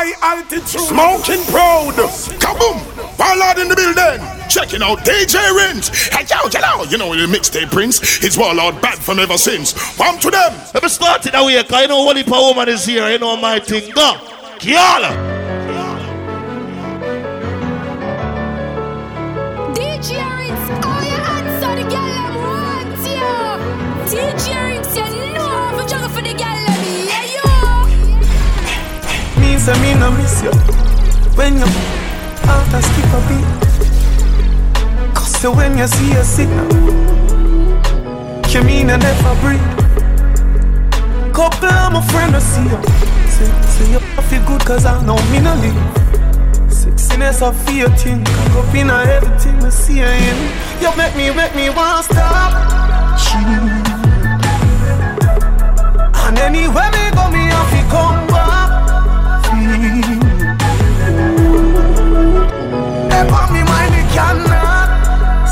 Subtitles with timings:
[0.00, 0.80] High altitude.
[0.80, 1.92] Smoking proud.
[2.40, 3.18] Kaboom.
[3.18, 4.48] Ballad in the building.
[4.48, 5.90] Checking out DJ Rinse.
[6.08, 8.00] Hey, yo, yo, you know the mixtape Prince.
[8.16, 9.74] His wall out bad from ever since.
[9.98, 10.54] Come to them.
[10.72, 13.02] Let me start it away, cause I know Wally Power Woman is here.
[13.02, 13.92] I know my thing.
[13.92, 14.14] Go.
[14.58, 15.39] Kiala.
[29.60, 30.52] Say me no miss you.
[31.36, 31.68] When you
[32.48, 33.48] out and skip a beat.
[35.14, 36.68] Cause you when you see a signal.
[38.52, 39.68] You mean I never breathe.
[41.34, 42.80] Couple of my friends I see you.
[43.34, 45.74] Say, say you feel good cause I know me no leave
[46.68, 50.38] Sexiness I feel thing Cock up in everything I see you in
[50.82, 52.52] You make me, make me want stop.
[56.26, 58.59] And anywhere me go me have to come back
[64.20, 64.88] cannot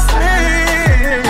[0.04, 1.24] sleep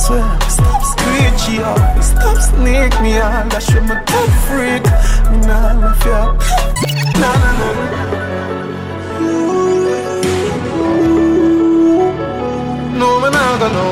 [0.00, 1.72] Swear, stop screech yo
[2.10, 4.84] Stop snake me all That should my top freak
[5.30, 6.22] Me nah left you
[7.20, 7.74] Nah nah nah
[12.98, 13.86] No me nah go no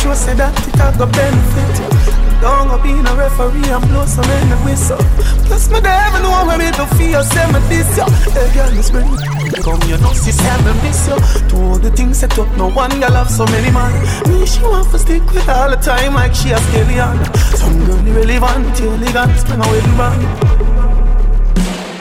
[0.00, 1.99] sure say that it a go benefit you.
[2.40, 4.96] Don't go be a referee and blow some in the whistle.
[5.44, 8.06] Plus me never know where me to feel, say me this yo.
[8.32, 11.16] Hey girl, you spring come you know see say me miss you.
[11.48, 13.92] To all the things set up, no one girl have so many man.
[14.28, 17.24] Me she want to stick with all the time like she a stallion.
[17.60, 20.20] Some girl irrelevant, elegant, spring away the run.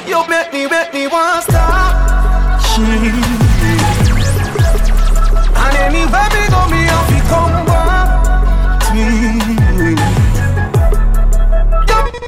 [0.08, 2.62] You make me, make me want stop.
[2.62, 2.82] She
[5.60, 6.69] and anywhere me go,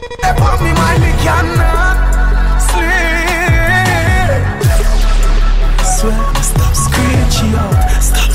[0.02, 0.72] Put me
[1.04, 1.96] me cannot
[2.70, 4.42] sleep.
[5.96, 8.32] Swear, stop screeching out, stop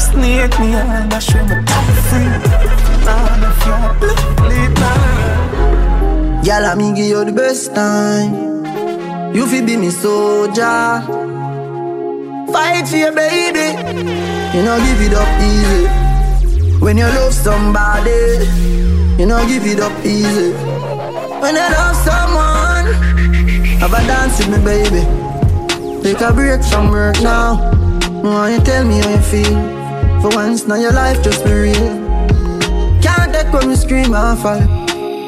[1.12, 2.56] I show me top free.
[6.96, 8.64] Give you the best time.
[9.34, 11.02] You feel be me soldier.
[12.52, 13.76] Fight for your baby.
[14.56, 15.86] You know, give it up easy.
[16.78, 18.48] When you love somebody,
[19.18, 20.75] you know give it up easy.
[21.40, 22.86] When you love someone,
[23.80, 25.02] have a dance with me, baby.
[26.02, 27.56] Take a break from work now.
[28.22, 30.20] Why you tell me how you feel?
[30.22, 32.06] For once, now your life just be real.
[33.02, 34.60] Can't take when you scream and fall.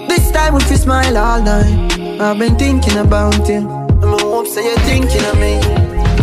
[0.09, 2.21] This time if you smile all night.
[2.21, 3.69] I've been thinking about you.
[4.03, 5.55] I'm hope say you're thinking of me.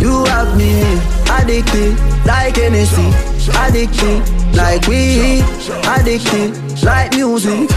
[0.00, 0.82] You have me
[1.30, 3.08] addicted like Hennessy,
[3.56, 4.20] addicted
[4.54, 5.44] like weed,
[5.86, 7.70] addicted like music,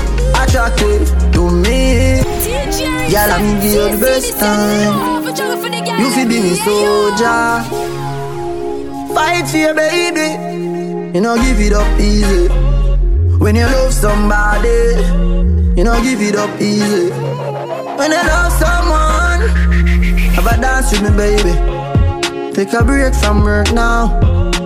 [0.43, 2.21] attracted to me.
[3.11, 5.25] Girl, I'm give you the best time.
[5.99, 7.63] You feel be me soldier.
[9.13, 10.29] Fight for your baby.
[11.13, 12.47] You know, give it up easy.
[13.39, 14.95] When you love somebody,
[15.75, 17.09] you know, give it up easy.
[17.97, 19.41] When you love someone,
[20.35, 22.53] have a dance with me, baby.
[22.53, 24.19] Take a break from work now.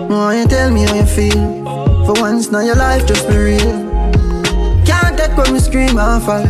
[0.08, 1.64] Why you tell me how you feel?
[2.06, 3.83] For once, now your life just be real.
[5.36, 6.44] When we scream and fall.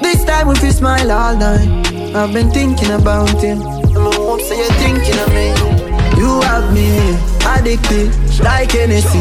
[0.00, 1.68] This time we feel smile all night.
[2.14, 3.52] I've been thinking about you.
[3.52, 5.52] I'm hope say you're thinking of me.
[6.16, 6.96] You have me
[7.44, 8.08] addicted
[8.42, 9.20] like Hennessy,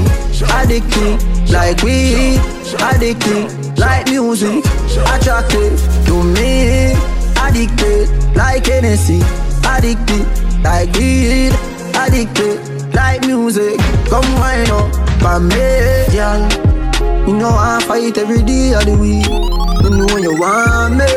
[0.53, 2.39] addicted like weed,
[2.79, 4.63] addicted like music,
[5.13, 6.93] attracted to me,
[7.37, 9.19] addicted like Hennessy,
[9.67, 10.25] addicted
[10.63, 11.51] like weed,
[11.95, 13.77] addicted like music.
[14.09, 14.89] Come wind up
[15.19, 16.74] for me, girl.
[17.27, 19.25] You know I fight every day of the week.
[19.25, 21.09] You know you want me.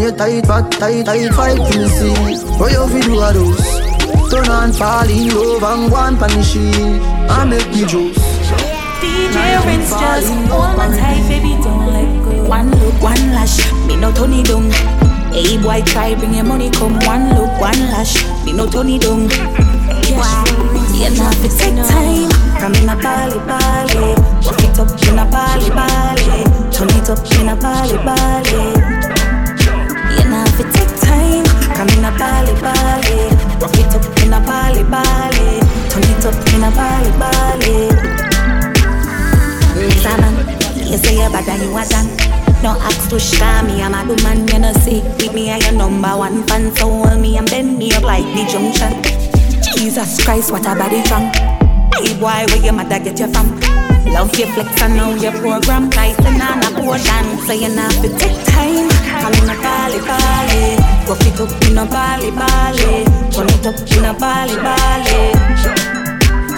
[0.00, 2.16] You tight, fat, tight, tight, fight to me see.
[2.56, 4.30] What you fi do a those?
[4.30, 6.56] Turn on, fall in love and and punish.
[6.56, 8.16] I make me juice.
[9.04, 12.48] DJ Rinse just hold my tight, baby, don't let go.
[12.48, 14.70] One look, one lash, me no Tony Dung.
[15.32, 19.28] Hey boy, try bring your money, come one look, one lash, me no Tony Dung.
[20.16, 20.44] Wow,
[20.96, 22.29] you know it take time.
[22.60, 24.12] Come in a Bali Bali,
[24.44, 28.76] walk it up in a Bali Bali, turn it up in a Bali Bali.
[30.12, 34.34] You know if it take time, come in a Bali Bali, walk it up in
[34.34, 37.88] a Bali Bali, turn it up in a Bali Bali.
[40.04, 40.36] Zaman,
[40.86, 42.08] you say you're bad and you are done.
[42.62, 45.00] No ask to share me, I'm a woman, you know see.
[45.00, 48.24] With me, I your number one fan, so hold me and bend me up like
[48.36, 49.02] the junction.
[49.78, 51.49] Jesus Christ, what a body drunk
[52.00, 53.60] Hey boy, where your mother get you from?
[54.06, 55.90] Love your flex, I know your program.
[55.90, 58.88] Tyson and a poor dance, so you not to take time.
[59.20, 60.76] I'm in a bali bali.
[61.06, 63.04] Rough it up in a bali bali.
[63.30, 65.99] Turn it up in a bali bali.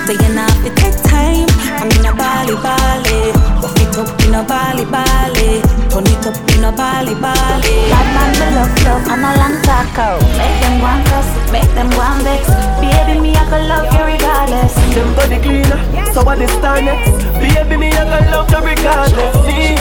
[0.06, 1.46] So you not to take time.
[1.78, 3.30] I'm in a Bali Bali.
[3.62, 5.62] Rough it up in a Bali Bali.
[5.90, 7.74] Turn it up in a Bali Bali.
[7.86, 9.62] Bad man, me love love and a long
[9.98, 10.22] out.
[10.36, 12.48] Make them want cuss, make them want vex.
[12.80, 14.74] Baby, me I can love you regardless.
[14.94, 15.80] Them body cleaner,
[16.12, 17.22] so is star next?
[17.38, 19.36] Baby, me I can love you regardless.
[19.46, 19.76] Me,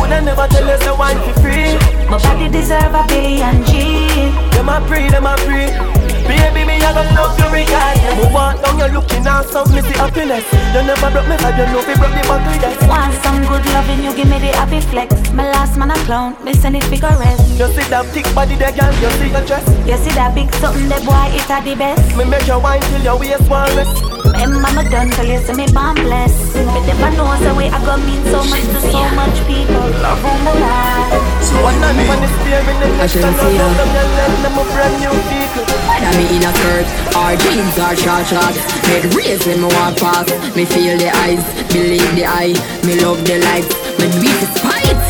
[0.00, 1.76] would I never tell you so wine for free?
[2.08, 4.32] My body deserve a billion G.
[4.56, 5.95] Them a free, them a free.
[6.26, 8.14] Baby, me I got love you regardless.
[8.18, 10.44] Me walk down, you're looking at some me see happiness.
[10.74, 12.76] You never broke me, but you know we broke the buckle yes.
[12.88, 15.14] Want some good loving, you give me the happy flex.
[15.32, 17.42] My last man a clown, me send it figure rest.
[17.58, 19.66] You see that thick body there, girl, you see your dress.
[19.86, 22.16] You see that big something, the boy, it a the best.
[22.16, 23.94] Me make you wine till your waist won't rest.
[24.26, 26.34] Remember me done till you see me bomb bless.
[26.54, 29.86] Me never know the way I go mean so much to so much people.
[30.02, 31.36] Love who me like.
[31.56, 33.66] One hand on the steering, the next should hand see on ya.
[33.78, 35.65] the girl, them a brand new vehicle.
[35.96, 36.84] Whether me in a skirt
[37.16, 41.40] or jeans or short shorts Head raise when me walk past Me feel the eyes,
[41.72, 42.52] believe the eye
[42.84, 45.00] Me love the lights, me it despite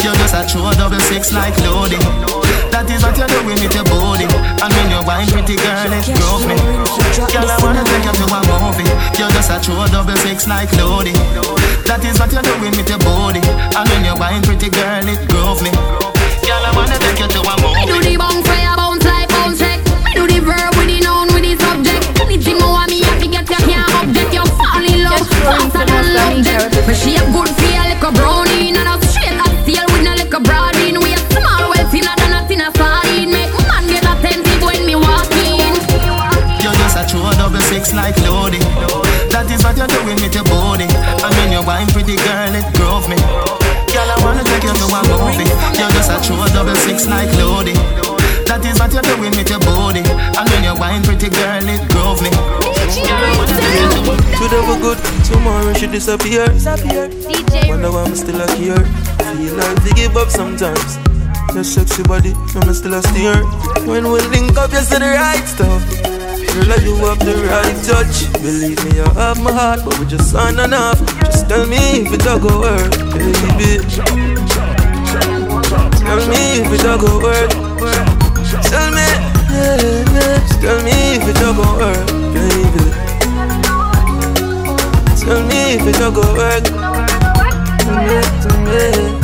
[0.00, 2.00] You're just a true double six like loading.
[2.72, 4.24] That is what you're doing with your body.
[4.64, 6.56] And when you're wine, pretty girl, it drove me.
[6.56, 8.88] Girl, I wanna take you to a movie.
[9.20, 11.20] You're just a true double six like loading.
[11.84, 13.44] That is what you're doing with your body.
[13.44, 15.68] And when you're wine, pretty girl, it drove me.
[16.48, 18.48] Girl, I wanna take you to a movie Me do the bounce
[20.40, 23.60] the verb with the noun with the subject Anything more me have to get you
[23.68, 27.84] can't object You fall in love faster than love death But she a good feel
[27.84, 31.12] like a brownie And a straight as steel with no like a broad in We
[31.12, 35.28] a small well thinner than a thinner sardine Make man get attentive when me walk
[35.44, 35.76] in
[36.64, 38.64] You're just a true double six like loading.
[39.32, 40.84] That is what you're doing with your body.
[40.84, 43.16] And when you're wine, pretty girl, it drove me.
[43.90, 45.48] Girl, I wanna take you to a movie.
[45.78, 47.78] You're just a true double six like loading.
[48.50, 50.02] That is what you're doing with your body.
[50.02, 52.34] And when you're wine, pretty girl, it drove me.
[52.90, 56.50] Should have a good tomorrow, she disappear.
[57.70, 58.82] Wonder why I'm still a here.
[59.38, 60.98] Feel like to give up sometimes.
[61.54, 63.38] Your sexy body, I'm still a steer.
[63.86, 65.86] When we link up, you say the right stuff.
[66.50, 68.26] Girl, you have the right touch.
[68.42, 70.98] Believe me, you have my heart, but we just aren't enough.
[71.22, 73.78] Just tell me if it don't go work, baby.
[76.02, 78.09] Tell me if it don't go work.
[78.68, 79.06] Tell me,
[79.50, 79.80] yeah,
[80.14, 80.38] yeah.
[80.60, 82.84] Tell me if it don't go work, baby.
[85.20, 86.64] Tell me if it don't go work.
[86.64, 89.20] Tell me, tell me.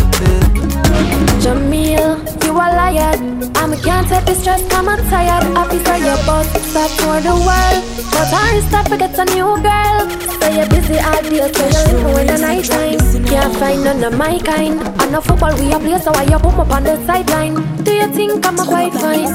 [1.42, 3.14] Jamil, you a liar.
[3.56, 5.44] I'm a can't take the stress, I'm a tired.
[5.56, 7.82] Officer, your boss, stop for the world.
[8.10, 10.08] But I stop forget a new girl.
[10.40, 13.24] So you're busy all day, so you live in the night time.
[13.26, 14.80] Can't find none of my kind.
[15.00, 17.75] I know football we a play, so why you up on the sideline?
[17.86, 19.28] Do you think I'm a white fine?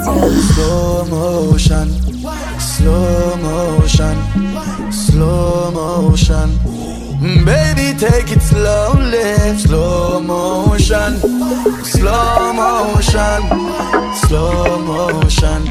[0.52, 1.88] Slow motion,
[2.60, 4.18] slow motion,
[4.92, 6.50] slow motion.
[7.46, 11.12] Baby, take it slowly, slow motion,
[11.82, 13.42] slow motion,
[14.28, 15.62] slow motion.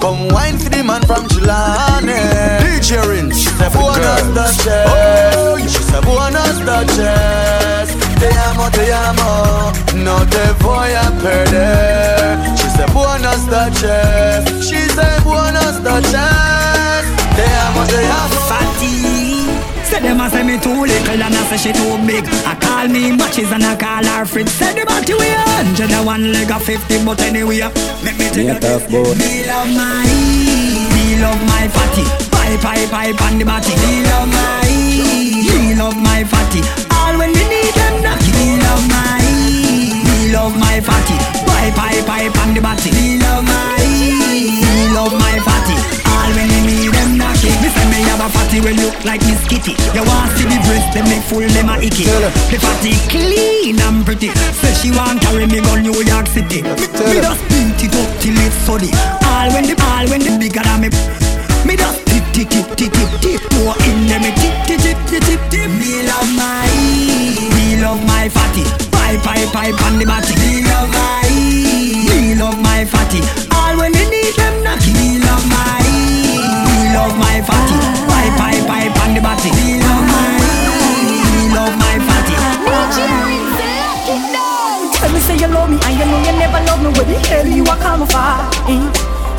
[0.00, 2.60] Come wine for the man from Chilane.
[2.62, 5.72] DJ Rinse, she said, Buenas noches.
[5.72, 7.79] She said, Buenas noches.
[8.20, 9.72] Te amo, te amo,
[10.04, 12.38] no te voy a perder.
[12.56, 14.68] She said, Buenas noches.
[14.68, 16.12] She said, Buenas noches.
[17.34, 18.40] Te amo, te amo.
[18.50, 19.48] Fatty.
[19.84, 22.24] Say them a say me too little and I say she too big.
[22.46, 24.52] I call me matches and I call her fritz.
[24.52, 27.60] Say the body we a hundred and one leg of fifty, but anyway,
[28.04, 28.84] make me tell you this.
[28.90, 30.04] Me love my,
[30.92, 32.04] me love my fatty.
[32.30, 33.74] Pipe, pipe, pipe on the body.
[33.80, 36.89] Me love my, me love my fatty.
[37.20, 38.20] All when we need them, knock.
[38.32, 39.20] Me love my,
[40.08, 41.20] me love my fatty.
[41.44, 42.90] Pipe, pipe, pipe on the body.
[42.96, 45.76] Me love my, me love my fatty.
[46.08, 47.36] All when you need them knock.
[47.44, 49.76] Me say me have a fatty when look like Miss Kitty.
[49.92, 52.08] You want see the breast, them make full them a icky.
[52.08, 54.32] The fatty clean and pretty.
[54.64, 56.64] Say she want carry me go New York City.
[56.64, 58.88] Me, me just beat it up till it's sunny.
[59.28, 60.88] All when the all when the bigger than me.
[61.68, 63.40] Me just tip tip tip tip tip tip.
[63.60, 65.68] More in them me tip tip tip tip tip tip.
[65.68, 66.99] Me love my, me love
[68.20, 68.64] my fatty.
[68.92, 70.36] Pipe pipe pipe on the body.
[70.44, 73.24] Me love my, me love my fatty.
[73.56, 74.84] All when me need them knock.
[74.92, 75.80] Me love my,
[76.68, 77.76] me love my fatty.
[78.04, 79.48] Pipe pipe pipe on the body.
[79.56, 80.36] Me love my,
[81.32, 82.36] me love my fatty.
[85.00, 86.92] Tell me say you love me and you know you never love me.
[86.92, 88.36] Where the hell you are coming from?
[88.68, 88.84] Eh?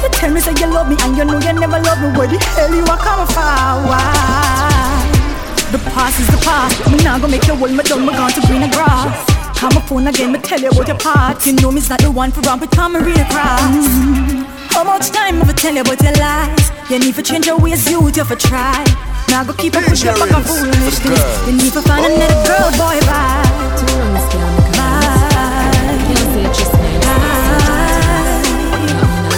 [0.02, 2.18] You tell me say you love me and you know you never love me.
[2.18, 3.86] Where the hell you are coming from?
[3.86, 5.31] Why?
[5.72, 6.92] The past is the past.
[6.92, 8.06] Me nah go make you hold me down.
[8.06, 9.16] Me gone to greener grass.
[9.58, 11.46] Call my phone again, me tell you about your part.
[11.46, 13.62] You know me's not the one for run with time and read cross.
[13.62, 14.44] Mm-hmm.
[14.74, 16.72] How much time have I tell you about your lies?
[16.90, 18.84] You need to change your ways, you you for try.
[19.30, 21.48] Now go keep up with your fucking foolishness.
[21.48, 24.61] You need to find another girl, boy, bye.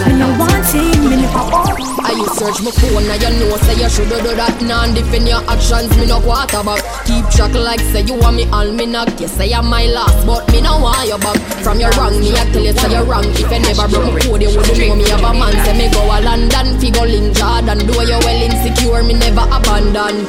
[0.08, 3.80] Me no want him, me no I you search my phone, now you know say
[3.80, 4.60] you shoulda do that.
[4.62, 6.84] Non defend your actions, me no quarterback.
[7.08, 9.08] Keep track like say you want me all me knock.
[9.20, 11.40] You I'm my last, but me no want you back.
[11.64, 13.24] From your wrong, me I tell you say you're wrong.
[13.32, 15.56] If you never broke my code, you wouldn't know me have a man.
[15.64, 17.80] Say me go a London, fi go link Jordan.
[17.88, 20.28] Do you well insecure, me never abandon.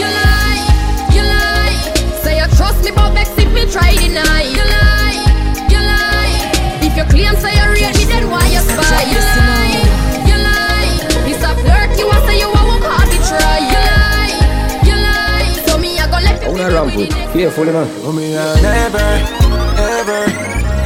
[0.00, 0.64] You lie,
[1.12, 1.76] you lie.
[2.24, 4.48] Say you trust me, but vex if me try deny.
[4.48, 5.20] You lie,
[5.68, 6.38] you lie.
[6.80, 7.59] If you claim say you
[8.10, 9.02] then why you spy?
[9.12, 9.86] You lie,
[10.28, 10.94] you lie.
[11.30, 12.82] It's a flirt, you a say you a walk
[13.30, 13.58] try.
[13.72, 14.34] You lie,
[14.88, 15.54] you lie.
[15.66, 17.10] So me I go let you Una ramp with.
[17.32, 17.86] Careful, man.
[18.02, 19.08] Oh, me, I never,
[19.96, 20.22] ever,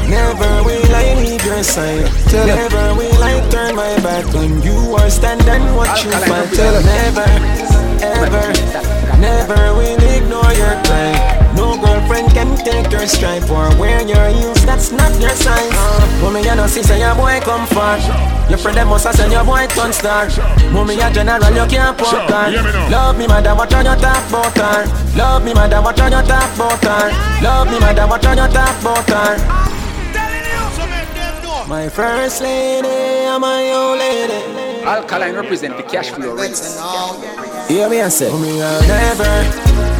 [0.08, 2.06] never will I leave your side.
[2.28, 2.54] Tell her.
[2.54, 6.56] never will I turn my back on you or stand and watch you Alkaline, fight.
[6.56, 6.76] tell.
[6.84, 7.28] Never,
[8.04, 8.46] ever,
[9.18, 11.43] never will ignore your cry.
[12.64, 14.64] No girlfriend can take your stripe or wear your heels.
[14.64, 15.70] That's not your size.
[15.72, 17.98] Uh, mommy, you know, see, say your boy come far.
[18.48, 20.28] Your friend them must have send your boy turn star.
[20.72, 22.90] Mommy, a general, you can't put her.
[22.90, 24.84] Love me, madam, watch on your top about her?
[25.16, 27.42] Love me, madam, watch on your top about her?
[27.42, 29.74] Love me, madam, watch on your top about her?
[31.68, 34.84] My first lady, I'm my old lady.
[34.84, 36.78] Alkaline represent the cash flow race.
[37.68, 38.30] Hear me and say.
[38.30, 39.24] For me, I'll never,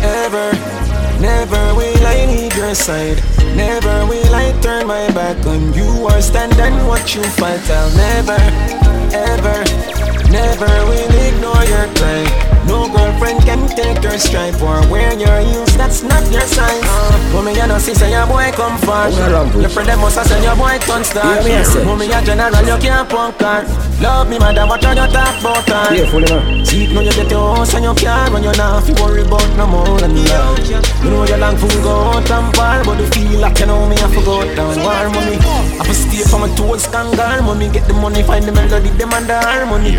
[0.05, 0.84] ever,
[1.21, 3.23] never will I leave your side.
[3.57, 7.63] Never will I turn my back on you or stand and watch you fight.
[7.71, 8.41] I'll never,
[9.15, 9.59] ever,
[10.31, 12.25] never will ignore your cry.
[12.67, 15.77] No girlfriend can take your stripe or wear your heels.
[15.77, 16.94] That's not your size.
[17.35, 19.11] Mommy, you know, see, say your boy come far.
[19.11, 19.63] Una ramp with.
[19.67, 21.27] Your friend them must have send your boy turn star.
[21.35, 21.85] Hear me and say.
[21.85, 23.67] Mommy, a general, you can't punk her.
[24.01, 25.95] Love me, madam, what on your top about her?
[25.95, 26.65] Careful, man.
[26.67, 29.47] See, now you get your house and your car When you're not fi worry about
[29.57, 33.07] no more than love You know you long for go out and bar But you
[33.15, 35.39] feel like you know me I for go down war money
[35.79, 39.13] I for stay for my toes kangar Mommy get the money, find the melody, them
[39.13, 39.95] and the harmony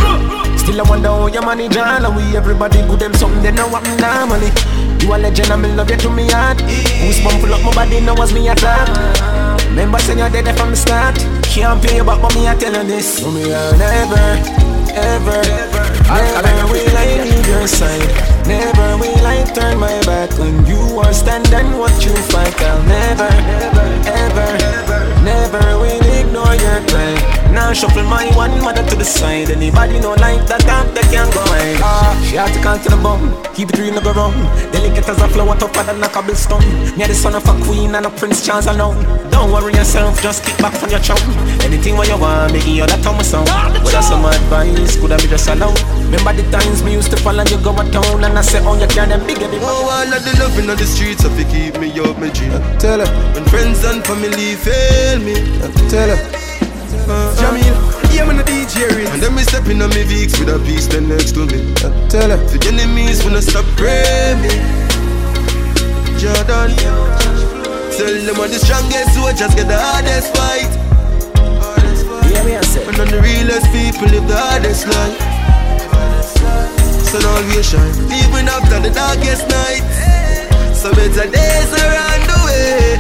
[0.65, 3.69] Still I wonder how you manage all And we everybody good them something they know
[3.69, 4.50] what normally.
[4.98, 6.57] You a legend and me love you to me heart.
[6.57, 8.89] Goosebump full up my body now was me attack
[9.69, 11.13] Remember saying you're dead from the start.
[11.53, 13.22] Can't pay you back but me I tell you this.
[13.22, 14.25] For me I'll never,
[14.89, 15.41] ever,
[16.10, 18.10] never will I leave your side.
[18.50, 22.57] Never will I turn my back on you or stand and watch you fight.
[22.60, 23.29] I'll never,
[24.10, 24.50] ever,
[25.22, 29.50] never will ignore your cry Now shuffle my one mother to the side.
[29.50, 32.89] Anybody know like that top they can go hide Ah, She had to count to
[32.91, 34.35] the bum, keep it real no go wrong.
[34.75, 36.67] Delicate as a flower tougher than a cobblestone.
[36.97, 39.00] Me a the son of a queen and a prince Charles alone.
[39.31, 41.17] Don't worry yourself, just kick back from your chum.
[41.63, 43.47] Anything what you want, me give you that on my song
[43.83, 45.79] With some advice, could I be just alone.
[46.12, 48.59] Remember the times me used to fall and you go a town And I say,
[48.67, 51.47] oh you can't them bigger Oh, all of the loving on the streets if you
[51.47, 52.51] keep me up, my G.
[52.83, 53.07] Tell her.
[53.33, 55.35] When friends and family fail me,
[55.89, 56.44] Tell her.
[57.07, 57.75] Uh, Jamil,
[58.15, 60.85] yeah man the DJ Rinse and then me stepping on me Vicks with a piece
[60.85, 61.73] stand next to me.
[62.09, 62.37] Tell her.
[62.49, 64.55] the enemies wanna stop praying me.
[66.17, 66.71] Jordan,
[67.93, 70.71] tell them I'm the strongest soldiers get the hardest fight.
[72.25, 72.81] Hear me and say.
[72.87, 75.17] And on the realest people live the hardest life.
[77.11, 79.83] Sun always shine, even after the darkest night.
[80.73, 82.97] So better days are on the way.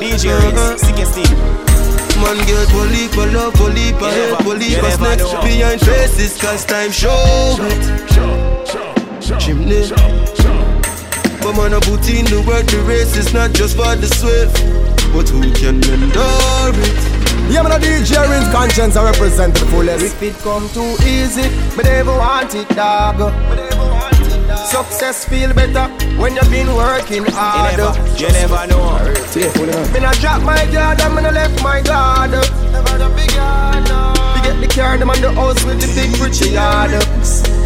[0.00, 0.72] DJ Uh-huh.
[0.72, 1.69] Reese, Sick Steve.
[2.20, 5.42] Man get bully for love, bully for You hate, never- bully you for never.
[5.42, 7.56] Behind faces cause time show.
[7.60, 9.88] It Chimney.
[11.42, 14.54] But man I put in the work, the race is not just for the swift.
[15.14, 16.98] But who can endure it?
[17.50, 20.04] Yeah man the DJ Rinse conscience I represent the fullest.
[20.04, 23.18] If it come too easy, me never want it dog
[24.66, 25.88] Success feel better
[26.20, 27.78] when you've been working hard
[28.20, 28.98] You never know.
[29.32, 29.92] Careful, man.
[29.92, 32.30] Me not drop my guard and me not left my guard.
[32.30, 33.88] Never the big yard,
[34.34, 36.90] We get the car, them on the house with the big pretty yard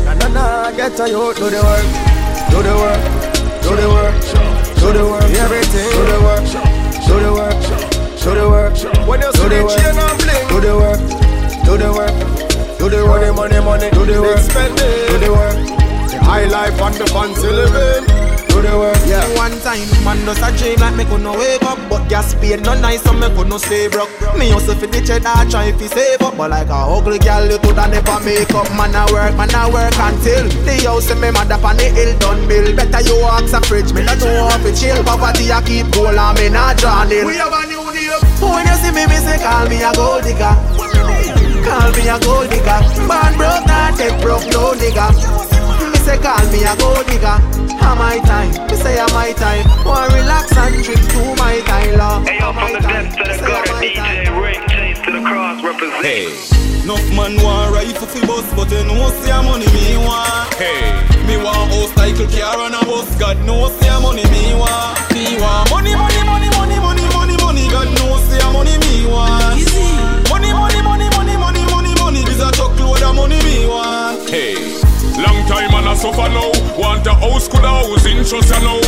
[0.05, 1.87] Na na na, get a youth, do the work.
[2.51, 3.03] Do the work,
[3.63, 4.15] do the work.
[4.79, 6.45] Do the work, everything Do the work,
[7.07, 7.85] do the work.
[8.25, 10.49] Do the work, when you see the chain and bling.
[10.49, 11.01] Do the work,
[11.65, 12.79] do the work.
[12.79, 13.91] Do the work, money, money, money.
[13.91, 15.57] Do the work, Do the work.
[15.57, 15.74] the
[16.25, 18.99] high life and the fancy living do the work.
[19.11, 19.27] Yeah.
[19.35, 22.63] One time, man does a dream like me could no wake up, but gas paid
[22.63, 24.11] no nice, so me could no stay broke.
[24.39, 27.59] Me also fi the cheddar try fi save up, but like a ugly girl you
[27.59, 28.71] coulda never make up.
[28.79, 32.15] Man I work, man I work until the house in me mother on the hill
[32.19, 32.67] done bill.
[32.77, 35.03] Better you ask a fridge, me no know how to chill.
[35.03, 37.27] Poverty a keep goal I me not draw nil.
[37.27, 38.19] We have a new deal.
[38.39, 40.55] When you see me, me say call me a gold digger.
[41.67, 42.81] Call me a gold digger.
[43.11, 45.54] Born broke, not dead broke, no nigga.
[46.05, 47.41] Me say call me a gold digger.
[47.81, 49.65] Have my time, me say a my time.
[49.89, 52.29] Want relax and drink to my time, love.
[52.29, 56.05] Hey, yo, from the depths to the gutter, DJ Rick, Chase to the cross, represent.
[56.05, 56.29] Hey.
[56.85, 60.53] Enough man want rifle fi bus, but you know see a money me want.
[60.61, 60.93] Hey,
[61.25, 63.09] me want house cycle car and a bus.
[63.17, 64.93] God know see a money me want.
[65.17, 67.65] Me want money, money, money, money, money, money, money.
[67.73, 69.57] God know see a money me want.
[69.57, 69.89] Easy.
[70.29, 72.21] Money, money, money, money, money, money, money.
[72.29, 74.29] This a truckload of money me want.
[74.29, 74.85] Hey.
[75.15, 76.51] Long time I suffer now.
[76.77, 78.83] Want a house, could a house in trust you know.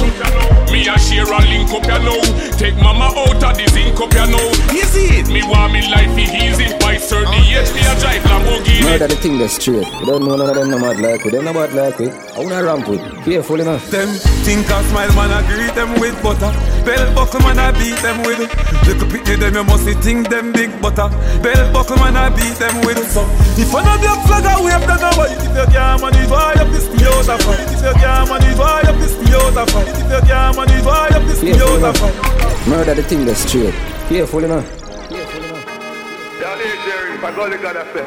[0.73, 2.19] Me a share a link up you know.
[2.59, 4.47] Take mama out of the zinc up you know.
[4.75, 5.29] Easy it.
[5.29, 6.67] Me want me life easy.
[6.97, 7.29] By 38
[7.77, 8.81] me a drive Lamborghini.
[8.89, 9.85] Murder the thing that's straight.
[10.01, 11.31] We don't know none of them no mad like we.
[11.31, 12.09] Them no bad like we.
[12.09, 13.05] I wanna ramp with.
[13.21, 13.85] Careful enough.
[13.91, 14.09] Them
[14.49, 16.49] think I smile man I greet them with butter.
[16.89, 18.41] Bell buckle man I beat them with.
[18.89, 21.13] Little pitney them you must think them big butter.
[21.45, 23.05] Bell buckle man I beat them with.
[23.13, 23.29] So
[23.61, 25.37] if I know the flag I wave then I white.
[25.37, 27.61] If you can't manage why you piss me out of fight.
[27.77, 29.89] If you can't manage why you piss me out of fight.
[30.01, 32.17] If you can't manage why you piss me out of fight.
[32.65, 33.77] Murder the thing that's straight.
[34.09, 34.86] Careful enough.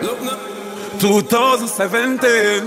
[0.01, 0.37] Look now.
[0.99, 2.65] 2017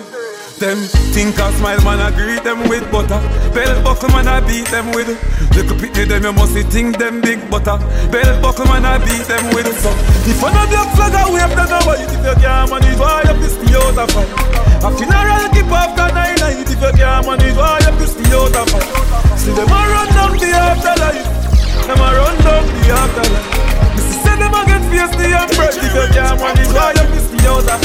[0.59, 0.79] Them
[1.13, 3.21] think I smile man I greet them with butter.
[3.53, 5.09] Bell buckle man I beat them with
[5.53, 7.77] Little pitney them you must think them big butter.
[8.11, 9.91] Bell buckle man I beat them with So
[10.25, 13.23] if I know black flag I wave then I white If you can't manage why
[13.43, 14.31] piss me out of fight
[14.81, 18.67] A funeral keep after nine night If you can't manage why piss me out of
[18.71, 18.89] fight
[19.37, 21.42] See them a run down the afterlife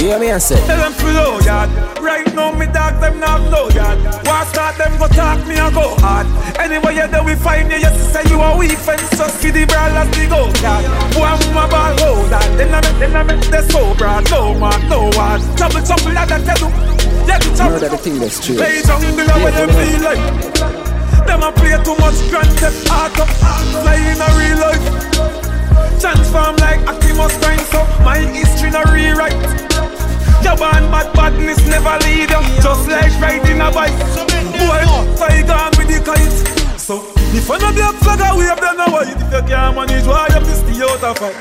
[0.07, 0.55] hear me I say?
[0.65, 1.69] Tell them flow yard.
[1.99, 3.99] Right now me dog them not flow yard.
[4.23, 6.27] War start them go talk me and go hard?
[6.57, 9.65] Anyway you there we find you You say you a weak fence Just for the
[9.67, 10.83] brawlers the go yard.
[11.11, 14.23] Boy my ball hold that Them na make them na make they so broad.
[14.32, 15.43] No man no one.
[15.60, 16.71] Trouble trouble that I tell you.
[17.27, 18.58] Yeah the trouble Murder the thing that's straight.
[18.63, 20.23] Play jungle where them feel like.
[21.27, 23.27] Them a play too much grand theft auto
[23.84, 24.86] Fly in a real life.
[25.99, 29.76] Transform like Optimus Prime So my history no rewrite
[30.47, 32.41] Your born bad badness never leave you.
[32.63, 33.91] Just like riding a bike.
[34.55, 34.79] Boy,
[35.19, 36.79] fly gone with the kite.
[36.79, 37.03] So
[37.36, 39.12] if I know the flag I wave then I white.
[39.12, 41.36] If you can't manage why you piss the out of fight?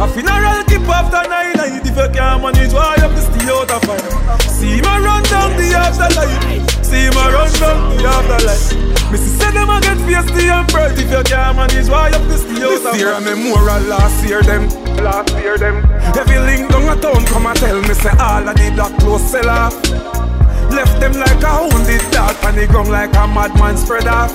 [0.00, 3.68] A funeral keep after nine night If you can't manage why you piss the out
[3.76, 4.40] of fight?
[4.48, 6.64] See me run down the afterlife.
[6.80, 9.12] See me run down the afterlife.
[9.12, 12.42] Missy say them a get face the emperor If you can't manage why you piss
[12.48, 15.84] the out of This year I'm a memorial last year them Last year them.
[16.16, 19.30] Every link down a town come and tell me say all of the black clothes
[19.30, 19.74] sell off.
[20.70, 24.32] Left them like a wounded dog on the ground like a madman spread off.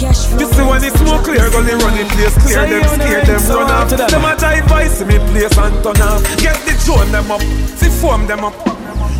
[0.00, 3.70] You see when the smoke clear, go the running place clear Them scare them run
[3.70, 3.90] off.
[3.90, 4.24] them.
[4.24, 6.22] A drive by see me place and turn off.
[6.38, 7.40] Get the drone them up,
[7.76, 8.54] see form them up.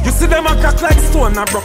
[0.05, 1.65] You see them a crack like stone a broke.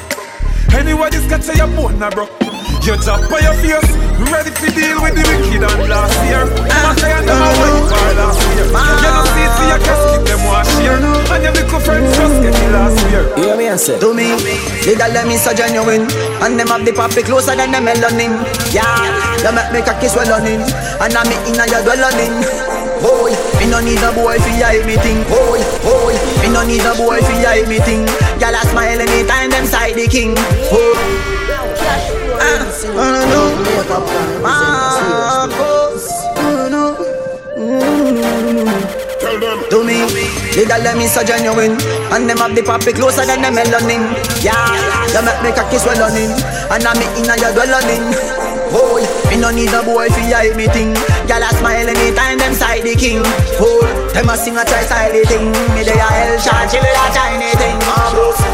[0.73, 2.50] Anyway this catch your bone a broke
[2.81, 3.93] You drop by your face,
[4.33, 6.49] ready to deal with the wicked and last year.
[6.49, 8.65] Them a say and them a wait for last year.
[8.73, 8.97] Uh-huh.
[8.97, 10.81] You know see see your casket them wash uh-huh.
[10.81, 10.97] here
[11.29, 13.23] And your little friends just get the last year.
[13.37, 14.01] Hear me I say?
[14.01, 14.33] To me,
[14.81, 16.09] the girl them is so genuine.
[16.41, 18.33] And them have the puppy closer than the melanin.
[18.73, 18.81] Yeah,
[19.45, 20.65] you make me cocky swelling
[20.97, 22.33] And I'm in a your dwelling.
[22.97, 23.29] Boy,
[23.61, 26.93] me no need a boy fi hide me thing Boy, boy, me no need a
[26.93, 28.05] boy fi hide me thing
[28.37, 30.33] Girl a smile anytime them side the king.
[30.69, 31.30] Boy,
[39.69, 40.41] to me.
[40.51, 41.79] The girl them is so genuine
[42.11, 44.03] And them have the puppy closer than the melanin
[44.43, 44.59] Yeah,
[45.07, 46.35] you make me cocky swelling
[46.67, 48.11] And I'm in a your dwelling
[48.67, 50.91] Boy, me no need a boy fi hide me thing
[51.23, 53.23] Girl a smile anytime them side the king
[53.55, 56.77] Boy, them a sing a try side the thing Me they a hell shot, she
[56.77, 57.79] with a tiny thing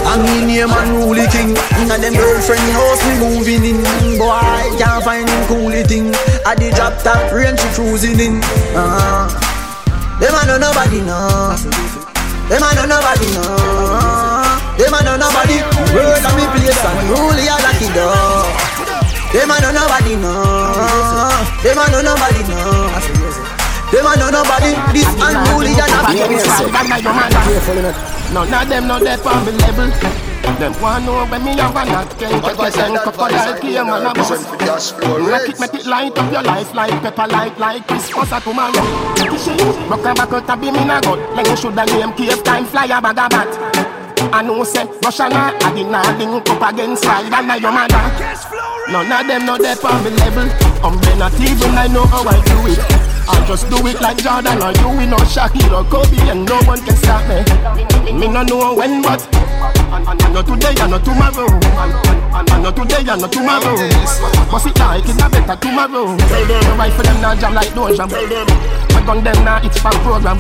[0.06, 3.80] I mean name and rule the king Inna them girlfriend house me moving in
[4.18, 6.14] Boy, I can't find him cool thing
[6.46, 8.42] At the drop top range she cruising in
[8.78, 9.48] uh-huh.
[10.20, 11.54] Them a know nobody know.
[12.50, 13.54] Them a know nobody know.
[14.74, 15.62] Them a know nobody.
[15.94, 18.50] World a me place and rule ya lucky dog.
[19.32, 21.46] Them a know nobody know.
[21.62, 23.17] Them a know nobody know.
[23.92, 24.72] Them a know nobody.
[24.92, 26.68] This unruly ya You hear me I say?
[26.68, 27.36] nobody.
[27.48, 28.34] Careful enough.
[28.34, 29.90] None of them know that on the level.
[30.60, 34.08] Them want know when me have a knock Can take a ten crocodile game and
[34.08, 38.32] a bus Rock it, make it light up your life Like pepper light, like Christmas
[38.32, 42.14] a tomorrow Rock a back out a beam in a gut Like you shoulda name
[42.14, 46.18] cave time fly a bag a bat I know say Russia na I did not
[46.18, 48.02] link up against Slide and your mother
[48.90, 50.48] None of them know they on the level
[50.82, 54.62] I'm not even I know how I do it I just do it like Jordan
[54.64, 57.44] or you, we know Shaquille or Kobe and no one can stop me.
[58.14, 61.48] Me no know when, but I know today, I know tomorrow.
[62.32, 63.76] I know today, I know tomorrow.
[64.50, 66.18] But it like it's a better tomorrow.
[66.18, 68.10] Tell them, right for them now jam like don't jam.
[68.10, 70.40] My gun them now it's fan program.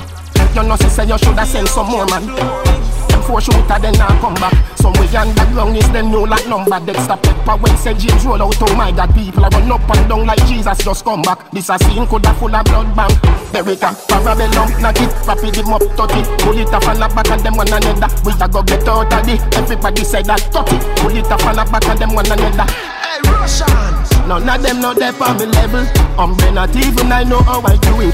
[0.55, 2.86] You know, say you shoulda send some more man
[3.27, 4.55] four shooter, then I come back.
[4.79, 6.79] Some way underground is them new like number.
[6.79, 10.09] Dexter Pepper when say James roll out, oh my God, people are run up and
[10.09, 11.51] down like Jesus just come back.
[11.51, 13.13] This a scene coulda full of blood bank.
[13.53, 16.27] Erica, Parabellum, knock it, rapid him up, touch it.
[16.39, 18.07] Pull it off and back and them one another.
[18.23, 19.41] We a go get out of it.
[19.55, 20.81] Everybody say that, touch it.
[20.97, 22.65] Pull it off and back and them one another.
[22.71, 23.86] Hey, Russians!
[24.27, 25.87] None of them know they on the level.
[26.19, 28.13] I'm not even I know how I do it.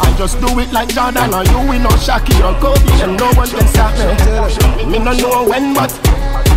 [0.00, 3.30] I just do it like Jordan or you, we know Shaquille or Kobe, and no
[3.34, 4.86] one can stop me.
[4.90, 5.92] Me no know when, but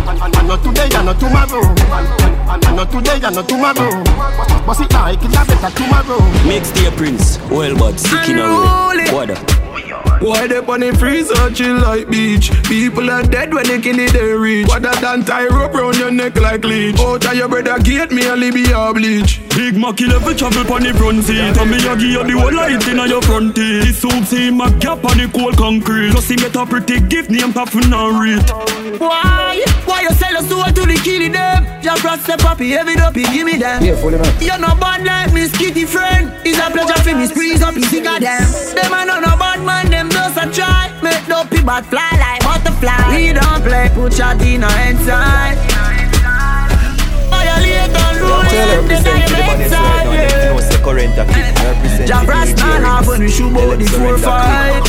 [0.08, 2.35] I know today, I know tomorrow.
[2.48, 4.04] I know today, I know tomorrow.
[4.66, 6.18] But it like it's a better tomorrow.
[6.46, 9.10] Mixtape Prince, well, but sticking away.
[9.12, 9.66] What?
[10.22, 12.50] Why they on freeze freezer chill like beach?
[12.64, 14.66] People are dead when they kill it they reach.
[14.66, 16.96] What that done tie rope round your neck like leech?
[16.98, 19.40] Oh, tell your brother gate me only be a bleach.
[19.50, 21.38] Big Mac level travel on the front seat.
[21.38, 23.84] And me a give you the whole light in your front teeth.
[23.84, 26.12] This soup see my gap on the cold concrete.
[26.12, 28.42] Plus he get a pretty gift name Puffin and read.
[28.98, 29.62] Why?
[29.84, 31.66] Why you sell us soul to the killing them?
[31.82, 33.82] Just cross the puppy, every up, give me them.
[33.82, 34.32] Yeah, fully man.
[34.40, 36.32] You're not bad like me, skitty friend.
[36.44, 38.42] It's a pleasure for me, squeeze up, you think of them.
[38.74, 40.92] Them are not no bad man, them just a try.
[41.02, 43.16] Make dopey but fly like butterfly.
[43.16, 45.56] We don't play, put your dinner inside.
[47.30, 50.06] Violate and rule them, then I bedside.
[50.12, 50.54] Yeah.
[52.06, 54.82] Jack Rastan half when we shoot about the four fight.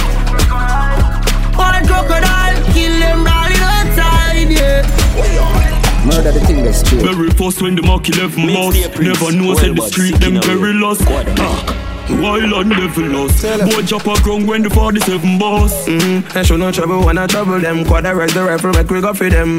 [1.57, 5.66] One crocodile, kill them brawling outside, yeah.
[6.07, 6.99] Murder the thing that's true.
[6.99, 11.01] Very first when the mark 11 mouse Never know said the street them very lost.
[11.05, 11.83] Ah.
[12.09, 15.85] Wild and devilish Boy drop a ground when the 47 boss.
[15.85, 16.37] Mm-hmm.
[16.37, 17.83] I show no trouble when I trouble them.
[17.83, 19.57] Quarterize the rifle, make we go for them.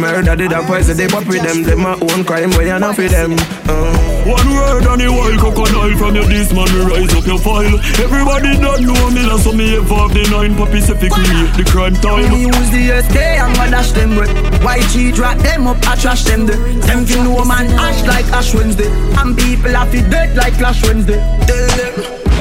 [0.00, 1.62] Murder did a poison, they pop with them.
[1.62, 3.36] Them my own crime, but you not for them.
[3.68, 4.07] Uh.
[4.28, 7.80] One word on the wild crocodile From your this man, we rise up your file.
[7.96, 12.28] Everybody don't know me, that's so me evolve the nine Pacific create the crime time.
[12.28, 14.28] Me use the SK and go dash them with
[14.62, 16.58] White cheat, drop them up, I trash them there.
[16.84, 18.90] Them feel no man ash like Ash Wednesday.
[19.16, 21.16] And people have to dead like Clash Wednesday.
[21.48, 21.94] Tell them.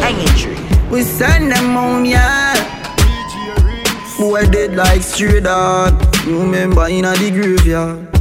[0.03, 0.59] Hanging tree.
[0.91, 2.51] We send them home, yeah.
[4.19, 6.03] Boy dead like stray dog?
[6.25, 8.16] Remember in a the graveyard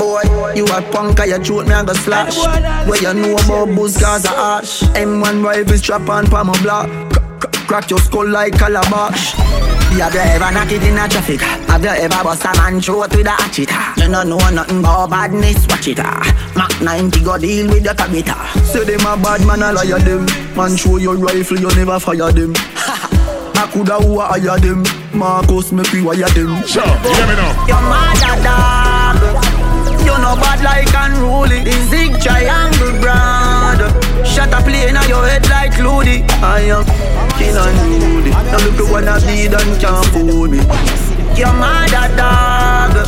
[0.00, 0.22] Boy,
[0.56, 2.38] you a punk, you shoot me, I go slash.
[2.88, 4.80] Where you know about buzz, cause of ash.
[4.96, 6.88] M1 rifle strap on pa my block.
[7.68, 9.34] Crack your skull like calabash.
[10.00, 11.42] Have you ever knock it in a traffic?
[11.42, 13.68] Have you ever bust a man throat with a hatchet?
[13.98, 15.98] You don't know nothing about badness, watch it.
[15.98, 20.24] Mac 90 go deal with your tabita Say them a bad man, I liar them.
[20.56, 22.54] Man show your rifle, you never fire them.
[22.56, 24.82] I coulda who hire them.
[25.12, 26.56] Marcus, make we wire them.
[26.64, 27.66] Sure, you hear me now?
[27.68, 28.89] Your mother dog
[30.10, 31.62] You know bad like unruly.
[31.62, 33.78] The zig triangle brand
[34.26, 36.82] Shut a plane on your head like Loody I am
[37.38, 40.58] king unruly Now look the one I bleed and can't fool me.
[41.38, 43.06] Your mother dog.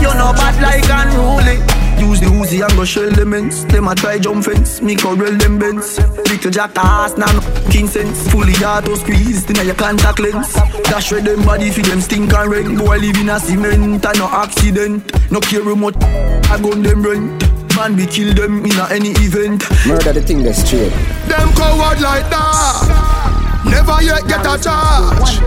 [0.00, 1.71] You know bad like unruly
[2.02, 3.64] Use the Uzi and go shell them ends.
[3.66, 5.98] Them a try jump fence, me corral them bends.
[6.28, 8.28] Little jack ass, nah no king sense.
[8.28, 10.52] Fully auto squeeze, inna your contact lens.
[10.90, 12.76] Dash red them body fi them stink and rent.
[12.76, 15.12] Boy live in a cement and no accident.
[15.30, 17.76] No care much, I gun them rent.
[17.76, 19.62] Man we kill them in a any event.
[19.86, 20.90] Murder the thing that's true.
[21.30, 23.62] Them coward like that.
[23.64, 25.38] Never yet get a charge.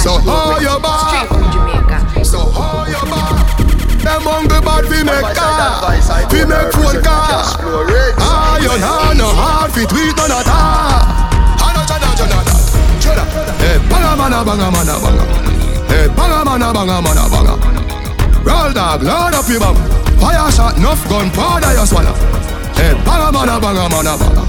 [0.00, 1.91] So hold your back.
[4.12, 5.88] Them hungry bad fi make car,
[6.28, 7.48] fi make phone car.
[7.56, 11.00] Iron ah, hand no hard fi tweet on a tar.
[11.56, 12.60] Hana jana jana jana.
[13.00, 13.24] Jana.
[13.56, 15.24] Hey, banga mana banga mana banga.
[15.88, 17.56] Hey, banga mana banga mana banga.
[18.44, 19.76] Roll dog, load up your bum.
[20.20, 22.12] Fire shot, enough gun, powder you swallow.
[22.76, 24.44] Hey, banga mana banga mana banga.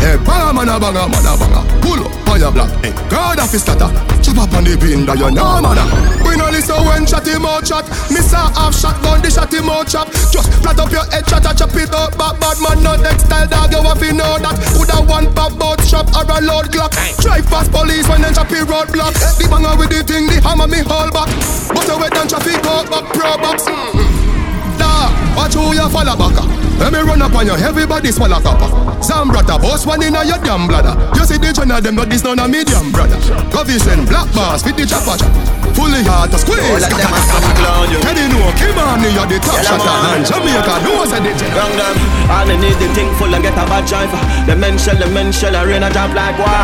[0.00, 1.60] Hey, banga mana banga mana banga.
[1.84, 2.84] Pull up, fire black.
[2.84, 3.88] Hey, guard off his scatter.
[4.20, 5.78] Chop up on the bean that you know man.
[6.24, 7.88] We no listen when shot him out shot.
[8.12, 10.10] Miss a half shot gun, the shot him out chop.
[10.32, 12.12] Just flat up your head, a chop it out.
[12.18, 13.72] Back bad man, no next style dog.
[13.72, 14.56] You have to know that.
[14.76, 16.92] Put a one pop boat shop or a load clock.
[17.20, 19.14] Drive past police when them choppy roadblock.
[19.40, 21.30] The banger with the thing, the hammer me hold back.
[21.72, 23.64] But wet and traffic out back pro box.
[23.64, 24.78] Mm-hmm.
[24.78, 26.63] Da, watch who you follow back.
[26.78, 28.68] Let me run up on you, everybody swallow copper.
[29.00, 30.94] Zambrata, boss one in a your damn bladder.
[31.14, 33.16] You see the journal them, but this none a medium brother.
[33.50, 35.32] Coffee black bars, fit the chopper chop.
[35.74, 36.62] Fully hard to squeeze.
[36.62, 37.98] All of them a some clown you.
[37.98, 39.96] Teddy know, Kim on me, you're the top Yeah, shotter.
[40.14, 41.94] And Jamaica knows that they Wrong them.
[42.30, 44.22] All they need the thing full and get a bad driver.
[44.46, 46.62] The men shell, the men shell, a rain a drop like war.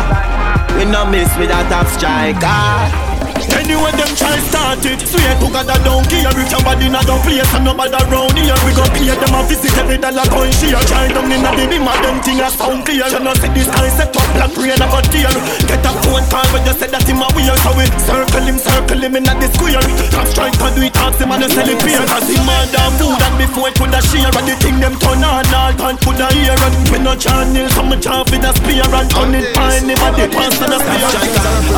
[0.79, 3.10] We no miss with a top striker.
[3.57, 5.01] Anyway, them try start it.
[5.01, 8.37] Swear to God, I don't care if your body not a place and nobody around
[8.37, 8.57] here.
[8.67, 10.77] We gon' pay them a visit every dollar coin share.
[10.85, 13.07] Try down in the beam of them thing a sound clear.
[13.09, 15.33] You know, see this guy set up black rain of a tear.
[15.65, 17.57] Get a phone call when you said that him a weird.
[17.65, 19.81] So we circle him, circle him in the square.
[20.13, 22.03] Top strike and do it off him and sell it fair.
[22.05, 24.29] Cause him a damn food and before it coulda share.
[24.29, 26.53] And the thing them turn on all time coulda hear.
[26.53, 28.85] And we no channel, some chop with a spear.
[28.85, 31.09] And turn it fine, never pass on a spear.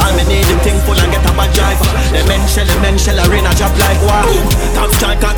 [0.01, 1.93] All me need the thing full and get a bad driver.
[2.13, 4.25] The men shell, the men shell, a rain a drop like war.
[4.75, 5.31] Top striker,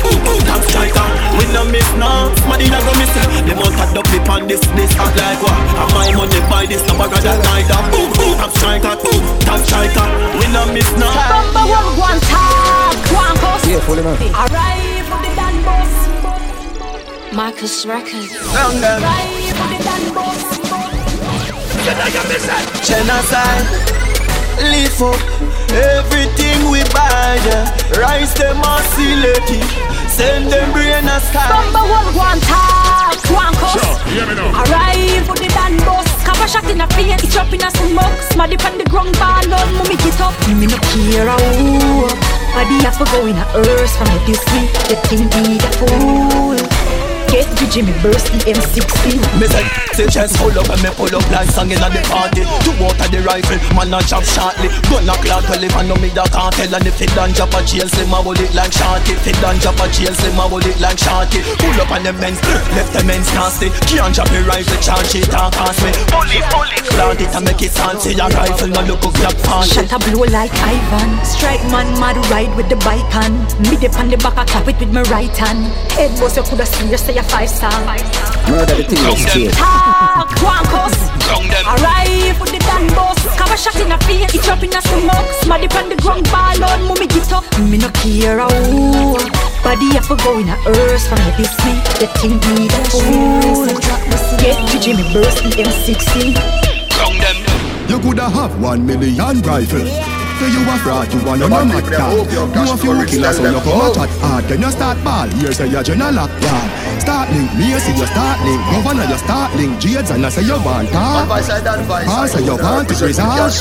[0.44, 1.06] top striker.
[1.38, 3.12] We no miss no, somebody not go miss.
[3.46, 5.52] Them out a double on this, this act like war.
[5.52, 7.80] And my money buy this, no bugger that neither.
[8.40, 8.94] Top striker,
[9.44, 10.06] top striker.
[10.40, 11.08] We no miss no.
[11.12, 13.64] Number one, one tag, one cost.
[13.66, 14.16] Yeah, fully man.
[14.32, 15.92] Arrive with the Dan boss.
[17.32, 18.32] Marcus Records.
[18.54, 19.02] Round them.
[19.02, 20.56] Arrive with the Dan boss.
[22.82, 23.66] Genocide,
[24.58, 25.20] live up
[25.72, 27.38] everything we buy.
[27.44, 27.68] Yeah.
[28.00, 29.68] Rise them and select it.
[30.08, 31.48] Send them brain a sky.
[31.52, 34.00] Number one, one tag, one cost.
[34.08, 34.48] hear me now.
[34.64, 36.08] Arrive with the Dan boss.
[36.24, 38.18] Cover shot in a face, it's up in a smoke.
[38.32, 40.34] Smaddy on the ground, ball on, mommy get up.
[40.48, 42.08] Me no care a who.
[42.56, 44.64] Body have to go in a earth from the Disney.
[44.88, 46.45] The thing be the fool.
[47.36, 49.20] Get the Jimmy burst the M16.
[49.36, 49.60] Me say,
[49.92, 52.48] say chest full up and me pull up like song in the party.
[52.64, 54.72] Two out of the rifle, man a chop shortly.
[54.88, 56.72] Gun a clock well if I know me that can't tell.
[56.72, 59.12] And if it done drop a jail, say my hold it like shorty.
[59.12, 61.44] If it done drop a jail, say my hold it like shorty.
[61.60, 62.40] Pull up on the men's,
[62.72, 63.68] left the men's nasty.
[63.84, 65.92] Can't drop a rifle, charge it and cost me.
[66.08, 68.16] Bullet, bullet, plant it and make it fancy.
[68.16, 69.84] A rifle, no look up, grab fancy.
[69.84, 71.20] Shut a blow like Ivan.
[71.20, 73.44] Strike man, mad ride with the bike on.
[73.60, 75.68] Me dip on the back, I clap it with my right hand.
[76.00, 77.72] Head boss, you coulda seen you say a five star.
[78.50, 79.52] Murder the thing is straight.
[79.52, 80.30] Talk,
[80.70, 81.00] cost.
[81.66, 83.18] Arrive with the Dan boss.
[83.36, 85.28] Cover shot in a face, it's up in a smoke.
[85.42, 87.44] Smaddy on the ground, ball on, mommy get up.
[87.58, 89.18] Me no care a who.
[89.64, 91.74] Body have to go in a earth from the Disney.
[91.98, 93.66] The thing be the fool.
[94.38, 96.36] Get to Jimmy burst the M16.
[97.88, 99.86] You coulda have one million rifle.
[100.38, 102.30] Say you a fraud, you a no mad dog.
[102.30, 104.44] You a few killers, so you come out at hard.
[104.44, 106.85] Then you start ball, here say you general lock yard.
[107.00, 108.60] Start link, me a say you start link.
[108.72, 111.22] Governor you start link, Jades and I say you want talk.
[111.22, 112.08] Advice and advice.
[112.08, 113.52] I say you want to result.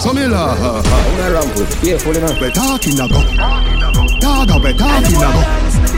[0.00, 0.96] So me la uh, ha ha.
[1.14, 1.70] Una ramput.
[1.82, 2.34] Yeah, fully man.
[2.40, 3.20] We talking a go.
[4.20, 5.42] Dog a we talking a go.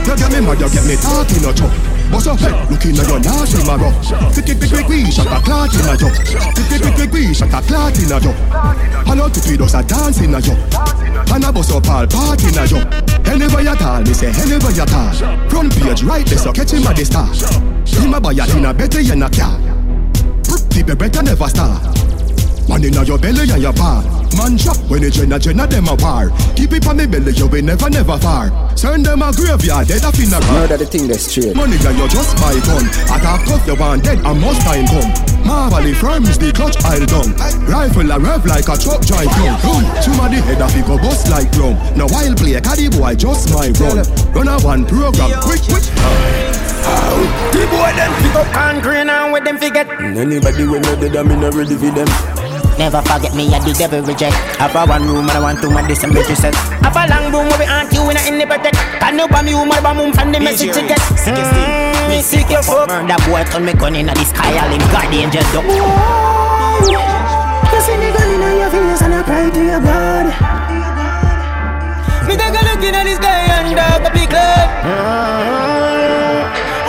[0.05, 2.27] You get me mad, you get me talking a chop.
[2.27, 2.41] up?
[2.41, 3.93] head, looking at your nasty marrow.
[4.33, 6.09] Tick tick tick tick tick, shot a clot in a yo.
[6.55, 8.33] Tick tick tick tick tick, shot a clot in a yo.
[9.07, 10.55] Hello, tick tick does a dance in a yo.
[11.33, 12.79] And a bust up all party in a yo.
[13.31, 15.13] Anywhere you tall, me say anywhere you tall.
[15.49, 17.29] Front page right there, so catch him at the star.
[17.87, 19.59] Him a buy a thing a better you a car.
[20.71, 21.83] People better never start.
[22.69, 25.67] Man inna your belly and your palm Man shot when you join a join a
[25.67, 28.51] them a war Keep it on me belly you will never never far.
[28.77, 30.53] Send them a graveyard dead a car.
[30.59, 31.55] Murder the thing that's straight.
[31.55, 32.85] Money that you just buy gun.
[33.15, 35.11] Attack tough you want dead and must time come
[35.47, 37.31] Marvelly firms the clutch I'll down
[37.69, 41.31] Rifle a rev like a truck drive down Boom Somebody head off he go bust
[41.31, 44.03] like drum No while play caddy boy just my run.
[44.35, 45.85] Run a one program quick quick.
[47.55, 49.89] The boy them pick up concrete and with them forget.
[50.01, 52.54] Anybody when you dead, I'm in ready for them.
[52.79, 54.35] Never forget me, I the devil reject.
[54.59, 56.55] Have a one room and I want to my this and bitch set.
[56.83, 58.75] Have a long room where we aunt you in a in the protect.
[58.99, 60.99] Can you buy me woman, buy mum from the message to get.
[60.99, 62.89] Mm, Me sick your fuck.
[62.91, 65.63] Murder boy turn me gun in the sky, all him guardian just do.
[65.63, 65.71] You
[67.81, 70.27] see the gun in your fingers and I cry to your God.
[72.27, 74.69] Me take a look in the sky and dog a big cloud.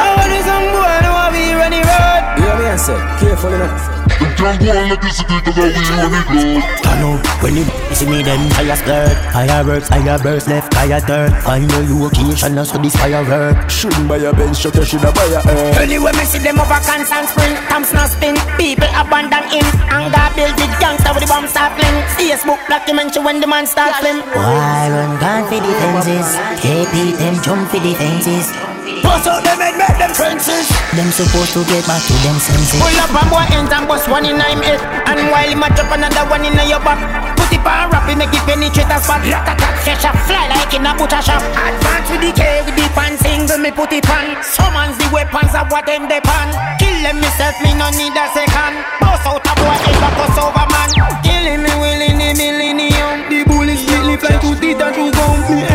[0.02, 2.42] I want this some boy, I know I be running road.
[2.42, 3.95] You know me and say, careful enough.
[4.36, 7.66] Can't go like this again cause I will run it low I know when you
[7.96, 12.78] see me then fire skirt Fireworks, fireburst, left fire dirt Find your location and so
[12.78, 15.78] this firework Shouldn't buy a bench truck, you shoulda buy a earth.
[15.80, 20.56] Anyway, me see them over constant spring Thumbs not spin, people abandon him Anger build
[20.60, 24.90] with gangster with the bomb start fling Facebook documentary when the man start flim Why
[24.92, 29.74] run gun for the fences KP them jump for the fences Bust out them head,
[29.82, 30.70] make them senses.
[30.94, 32.78] Them supposed to get back to them senses.
[32.78, 34.78] Pull up and boy ends and bust one in nine head.
[35.10, 37.02] And while him a drop another one in your back.
[37.34, 39.26] Put it on rap, it make it penetrate a spot.
[39.26, 41.42] Rat a tat, fresh up, fly like in a butcher shop.
[41.42, 44.38] Advance with the K, with the pan single, me put it on.
[44.46, 46.54] Summons the weapons of what them they pan.
[46.78, 48.86] Kill them myself, me no need a second.
[49.02, 50.90] Bust out a boy, head back us over man.
[51.26, 53.34] Killing me willing the millennium.
[53.34, 55.75] The bullets split me fly to teeth and to gum.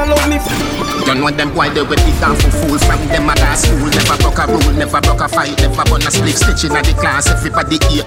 [0.00, 1.04] Sister love me.
[1.04, 3.78] Don't know them why they with the dance for fool From them a dance school
[3.78, 5.58] Never broke a rule, never broke a fight.
[5.58, 8.04] Never burn a split stitch in the class Everybody here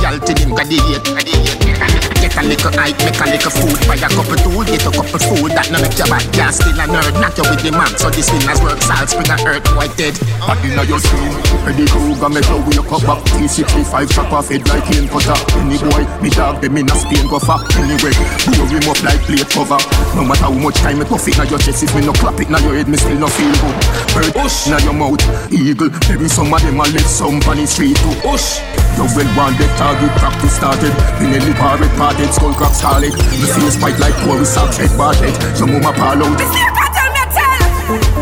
[0.00, 1.60] Y'all to them graduate, graduate
[2.20, 5.20] Get a little hype, make a little food Buy a couple tool, get a couple
[5.20, 7.92] food That no make your back gas Still a nerd, knock you with the man.
[8.00, 10.16] So this winners work salt, spring a earth, white dead.
[10.44, 11.32] Hot inna your skin.
[11.68, 13.04] Eddie Kruger make you wake up.
[13.04, 16.96] Back T65 chop off head like cane cutter Any boy, me dog them in a
[16.96, 18.12] Spain go far Anyway,
[18.48, 19.80] blow him up like plate cover.
[20.16, 22.40] No matter how much time me puff it na your chest If me no clap
[22.40, 23.76] it na your head, me still no feel good.
[24.16, 25.20] Bird, push na your mouth
[25.52, 28.16] Eagle, maybe some of them a left some on the street too.
[28.24, 28.64] Push
[29.00, 33.48] You well want that target practice started Me nearly parrot parted, skull crack scarlet Me
[33.48, 36.36] face white like Corey Socks, head barlet Some of my pal out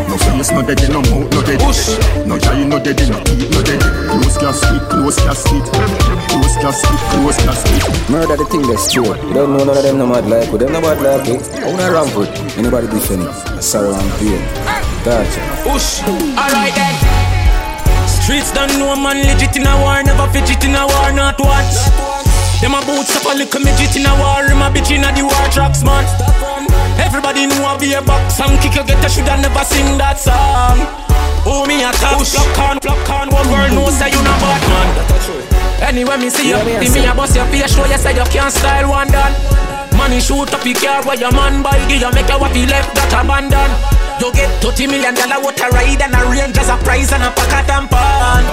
[0.08, 1.60] no face no dead, no mouth no dead.
[1.60, 1.98] Push.
[2.24, 3.82] No eye no dead, no teeth no dead.
[4.08, 5.64] Close casket, close casket,
[6.30, 8.08] close casket, close casket.
[8.08, 9.04] Murder the thing that's true.
[9.04, 10.58] You don't know none of them no mad like we.
[10.58, 11.42] Them no mad like it.
[11.60, 12.56] I wanna ramp it.
[12.56, 13.62] Anybody defend it?
[13.62, 14.40] Sorrow and pain.
[15.04, 15.40] Gotcha.
[15.68, 16.00] Push.
[16.38, 17.27] Alright then.
[18.28, 21.64] Streets don't know man legit in a war, never fidget in a war, not what.
[22.60, 25.08] Them a boots up a little midget in a war, him a bitch in a
[25.16, 26.04] the war tracks, man.
[27.00, 30.20] Everybody know I be a box and kick you get a shoulda never sing that
[30.20, 30.76] song.
[31.48, 34.60] Oh me a top flock on, flock on, one world knows say you not bad
[34.60, 35.88] man.
[35.88, 38.52] Anyway me see you, see me a bust your face, show you say you can't
[38.52, 39.32] style one done.
[39.96, 42.92] Money shoot up your car where your man buy, give you make your waffy left
[42.92, 43.72] that abandon.
[44.20, 47.22] You get 30 million dollar what a ride and a range as a prize and
[47.22, 48.44] a pack of tampon.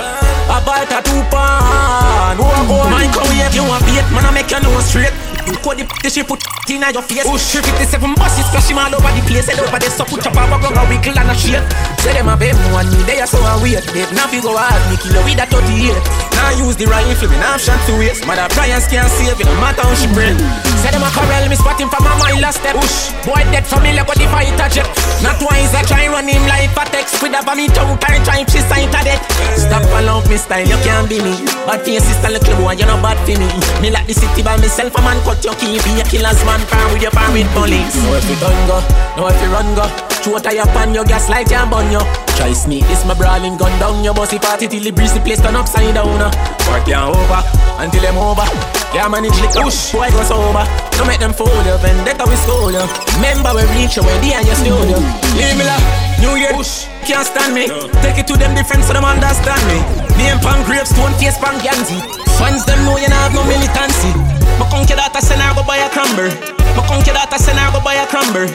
[0.45, 2.37] A bite a two pan.
[2.37, 5.13] Oh, oh, my go if you want beat, man, I make your nose straight.
[5.61, 7.25] Code the p- she put in your face.
[7.25, 9.45] Oh, Push 57 buses, splash him all over the place.
[9.49, 11.61] Head over there, so put your power, go a wiggle and a shake.
[12.01, 13.85] Say them a babe, one me, they are so a weird.
[13.93, 15.97] Babe, now fi go hard, me kill you with a 38.
[16.37, 18.25] Now use the rifle, me now shot to waste.
[18.29, 20.37] Mother Brian's can't save it, no matter how she bring.
[20.85, 22.77] Say them a corral, me spot him from a mile a step.
[22.77, 24.85] Push, boy dead for me familiar, but the fighter jet.
[25.25, 27.25] Not twice, I try run him like a text.
[27.25, 29.25] With a me tongue, turn try she sign to death.
[29.57, 31.41] Stop follow me style, you can't be me.
[31.65, 33.49] Bad for your sister, little boy, you not bad for me.
[33.81, 35.81] Me like the city by myself, a man cut your key.
[35.81, 37.97] Be a killer's man, farm with your farm with police.
[38.05, 38.77] Know if you done go,
[39.17, 40.14] know if you run go.
[40.25, 42.01] Shoot a your pan, your gas light can burn you.
[42.33, 45.37] Try sneak this, my brawling gun down your bossy party till the breeze the place
[45.37, 46.17] turn upside down.
[46.17, 46.33] uh.
[46.65, 47.41] Work ya over
[47.77, 48.41] until them over.
[48.89, 50.65] Yeah, manage liquor, push, boy go sober.
[50.97, 52.81] Don't make them fool you, vendetta we stole you.
[53.21, 54.97] Remember we reach you, where they and your studio.
[55.37, 55.77] Leave me la,
[56.17, 57.69] New Year, push, can't stand me.
[58.01, 59.77] Take it to them different so them understand me.
[60.17, 62.01] Name pan gravestone, face pan Ganzi.
[62.41, 64.09] Fans them know you not have no militancy.
[64.57, 66.33] My conky daughter send her go buy a crumber.
[66.73, 68.49] My conky daughter send her go buy a crumber.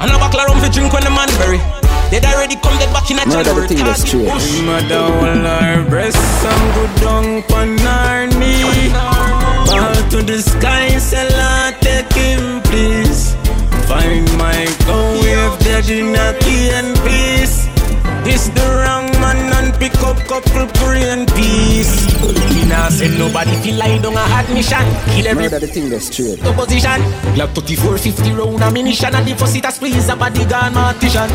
[0.00, 1.60] And a buckle rum fi drink when the man bury.
[2.10, 3.68] They'd already come dead back in a Murder the January.
[3.68, 4.26] thing that's true.
[4.64, 8.62] Mother will her breast some good dung pon her knee
[9.66, 13.34] Fall to the sky, say Lord take him please
[13.90, 17.35] Find my go if dead in a key and peace
[18.26, 21.94] This the wrong man and pick up couple brain piece
[22.58, 24.82] Me nah send nobody feel like down a hot mission.
[25.14, 26.34] Kill every Murder the thing that's true.
[26.42, 26.98] opposition.
[27.38, 31.30] Glock 34, 50 round ammunition and the it a squeeze a body gun mortician.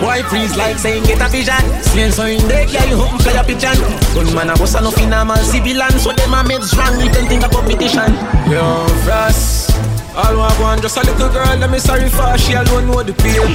[0.00, 1.60] Boy freeze like saying get a vision.
[1.92, 3.76] Slain so in yeah you hope for your pigeon.
[4.16, 6.96] Gunman a boss a no normal civilian, so them a meds wrong.
[7.04, 8.16] You can think of competition.
[8.48, 12.86] Yo, Frost All I want just a little girl, let me sorry for She alone
[12.86, 13.46] know the pain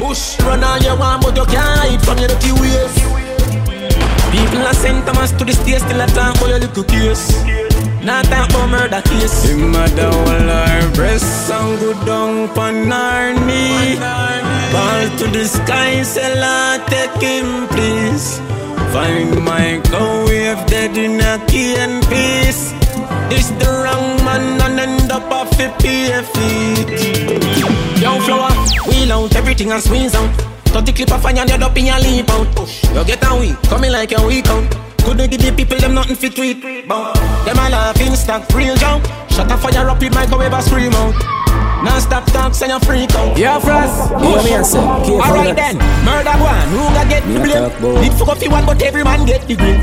[0.00, 2.94] Push, run all you want, but you can't hide from your dirty ways.
[4.34, 7.30] People are sent Thomas to the state, still a talk about your little case.
[8.02, 9.44] Not talk about murder case.
[9.48, 13.96] Him mother will her breast and good down pon her knee
[14.74, 18.38] Fall to the sky, say Lord take him please
[18.92, 22.74] Find my go if dead in a key and peace
[23.28, 26.88] This the wrong man and end up off a feet
[28.00, 28.50] Young flower,
[28.86, 30.30] wheel out everything and squeeze out.
[30.66, 32.46] Touch the clip of fire and you up in your leap out.
[32.94, 34.70] You get a weak, coming like a weak out.
[35.04, 36.62] Couldn't give the people them nothing fit tweet.
[36.62, 39.06] Them a laughing stock, real jump.
[39.30, 41.43] Shut a fire up with microwave a scream out.
[41.84, 43.36] Non stop talk, say you freak out.
[43.36, 44.08] Yeah, Frost.
[44.22, 46.68] Hear me and say, Alright then, murder one.
[46.72, 49.54] Who got get Me a talk fuck up the one, but every man get the
[49.56, 49.80] green.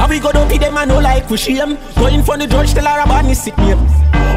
[0.00, 1.76] And we go down to them and no like for shame.
[1.96, 3.78] Going for the judge, tell her about me sick name.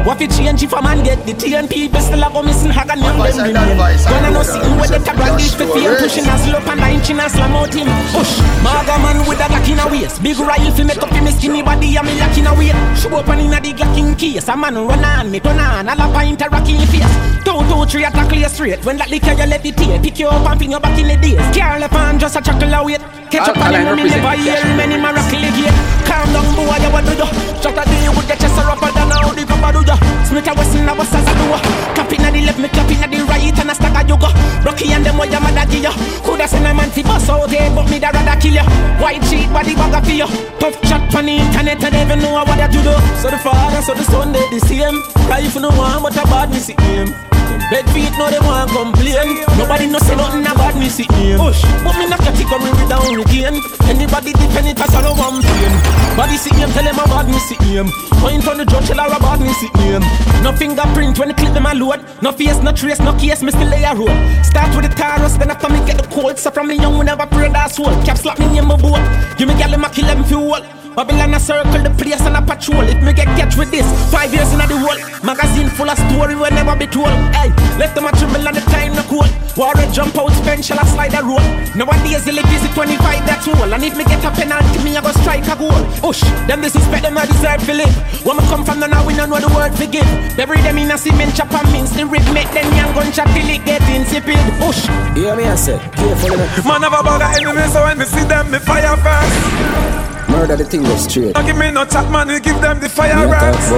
[0.06, 1.90] What if change if a man get the TNP?
[1.90, 3.74] People still a go missing hag and young them remain.
[4.06, 5.98] Gonna no sitting with the tag and dish for fame.
[5.98, 7.90] Pushing us up and nine chin and slam out him.
[8.14, 8.38] Push.
[8.62, 10.22] Maga man with a glock in a waist.
[10.22, 12.78] Big rifle fi make up him skinny body and me lock in a weight.
[12.94, 14.46] Show up and in a the glock in case.
[14.46, 15.88] A man run on me turn on.
[15.88, 17.14] All a pint a rock in your face.
[17.44, 18.84] Two, two, three attack clear straight.
[18.84, 19.76] When that liquor you let it.
[20.02, 21.40] Pick you up and fling you back in the days.
[21.56, 22.98] Carl left and just a chuckle away.
[23.32, 25.74] Catch up on him, me never hear many miracle again.
[26.04, 27.28] Calm down, boy, you what do you?
[27.58, 29.96] Shut a day with the chest rougher than how the papa do you?
[30.26, 31.46] Smith a Wesson, I was as I do.
[31.94, 34.28] Clapping at the left, me clapping at the right, and I stack a yoga.
[34.64, 35.94] Rocky and them, what your mother give you?
[36.22, 38.66] Coulda send a man fi bust out there, but me da rather kill you.
[39.02, 40.28] White sheet, body bag for you.
[40.58, 42.82] Tough chat on the internet, I never know what I do.
[43.22, 44.98] So the father, so the son, they the same.
[45.28, 47.35] Life no one, but a bad me see him.
[47.70, 49.42] Bed feet no they want complain.
[49.58, 51.62] Nobody no say nothing about me see Push.
[51.82, 53.58] But me not category with down again.
[53.88, 55.72] Anybody depend it as all one pain
[56.16, 57.86] Body see him tell him about me see him
[58.18, 60.02] Point on the judge tell her about me see him
[60.42, 62.04] No fingerprint when the clip them a load.
[62.20, 64.10] No face no trace no case me still lay a road.
[64.44, 67.04] Start with the Taurus then after me get the cold So from me young we
[67.04, 69.00] never pray that soul Cap slap me in my boat.
[69.38, 70.60] Give me gal my kill them fuel
[70.96, 72.80] Babylon a circle the place and a patrol.
[72.88, 74.96] If me get catch with this, five years in the world.
[75.20, 77.12] Magazine full of story will never be told.
[77.36, 79.28] Hey, left them a tremble and the time no cool.
[79.60, 81.44] War a jump out, spend shall I slide a road.
[81.76, 82.96] Nowadays they live visit 25
[83.28, 83.68] that's all.
[83.68, 85.84] And if me get a penalty, me I go strike a goal.
[86.00, 87.92] Ush, them disrespect them I deserve to live.
[88.24, 90.08] When me come from the now we don't know the word forgive.
[90.40, 92.24] Bury them in a cement chop and mince the rib.
[92.32, 94.40] Make them young gun chat till it get insipid.
[94.64, 94.88] Ush.
[95.12, 98.24] Hear me I say, careful Man have a bag of enemies so when me see
[98.24, 100.05] them me fire first.
[100.36, 101.32] Murder the thing go straight.
[101.32, 102.28] Don't give me no chat, man.
[102.28, 103.72] You give them the fire Me a talk rats.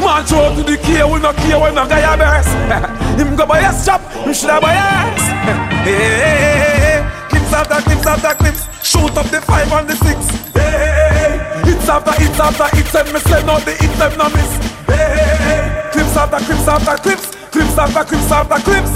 [0.00, 1.04] Man, throw to the key.
[1.04, 2.48] We no care when no guy a burst.
[3.20, 4.00] Him go buy a strap.
[4.24, 5.20] Him should have buy a ass.
[5.86, 7.04] Hey.
[7.28, 8.62] Clips after clips after clips.
[8.80, 10.18] Shoot up the five and the six.
[10.56, 11.34] Hey, hey, hey.
[11.68, 12.94] Hits after hits after hits.
[12.96, 14.52] And me send out the hits them no miss.
[14.88, 15.90] Hey, hey, hey.
[15.92, 17.26] Clips after clips after clips.
[17.52, 18.92] Clips after clips after clips.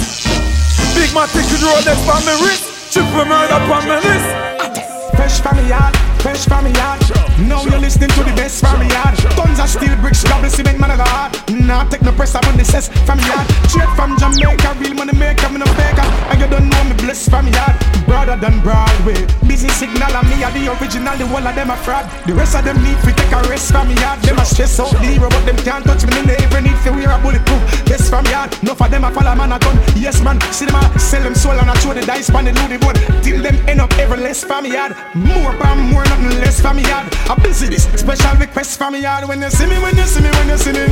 [0.97, 2.65] Big man take the road that's on my wrist.
[2.89, 4.90] Triple murder on my list.
[5.21, 7.01] Fresh from me yard, fresh from me yard.
[7.49, 9.17] Now you're listening to the best from me yard.
[9.37, 11.33] Tons of steel bricks, double cement, man, I got hard.
[11.51, 13.47] Nah, take no press up on the cess from me yard.
[13.69, 16.07] Straight from Jamaica, real money maker, me no faker.
[16.31, 17.75] And you don't know me blessed from me yard.
[18.07, 19.27] Broader than Broadway.
[19.47, 22.05] Busy signal, and me are the original, the whole of them a fraud.
[22.27, 24.21] The rest of them need to take a rest from me yard.
[24.23, 26.13] Them a stress out the hero, but them can't touch me.
[26.29, 27.63] They never need to wear a bulletproof.
[27.87, 28.53] Best from yard.
[28.63, 29.77] No for them a follow man a gun.
[29.97, 32.53] Yes man, see them a sell them soul and I throw the dice on the
[32.53, 32.97] ludo board.
[33.23, 34.93] Till them end up every less from me yard.
[35.15, 37.07] More from more, nothing less from me yard.
[37.31, 39.29] I been see this special request from me yard.
[39.29, 40.85] When you see me, when you see me, when you see me.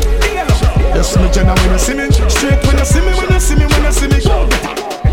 [0.95, 2.07] Yes, me Jenna, when you see me.
[2.31, 4.19] Straight when you see me, when you see me, when you see me.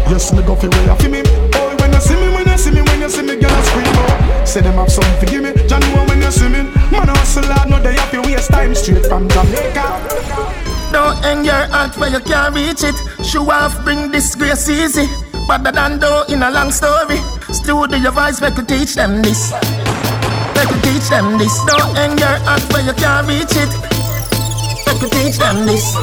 [0.09, 1.21] Yes, me go for way you feel me.
[1.57, 3.61] Oh, when you see me, when you see me, when you see me, girl, I
[3.65, 4.47] scream out.
[4.47, 5.51] Say them have something to give me.
[5.67, 6.69] John, when you see me.
[6.93, 8.75] Man, hustle hard, no they have to waste time.
[8.75, 9.85] Straight from Jamaica.
[10.93, 12.95] Don't hang your heart where you can't reach it.
[13.25, 15.07] Show off, bring disgrace easy.
[15.47, 17.17] Better than though in a long story.
[17.51, 19.51] Studio your voice, we could teach them this.
[20.65, 21.53] We could teach them this.
[21.65, 23.69] Don't hang your heart where you can't reach it.
[24.87, 25.93] We could teach them this.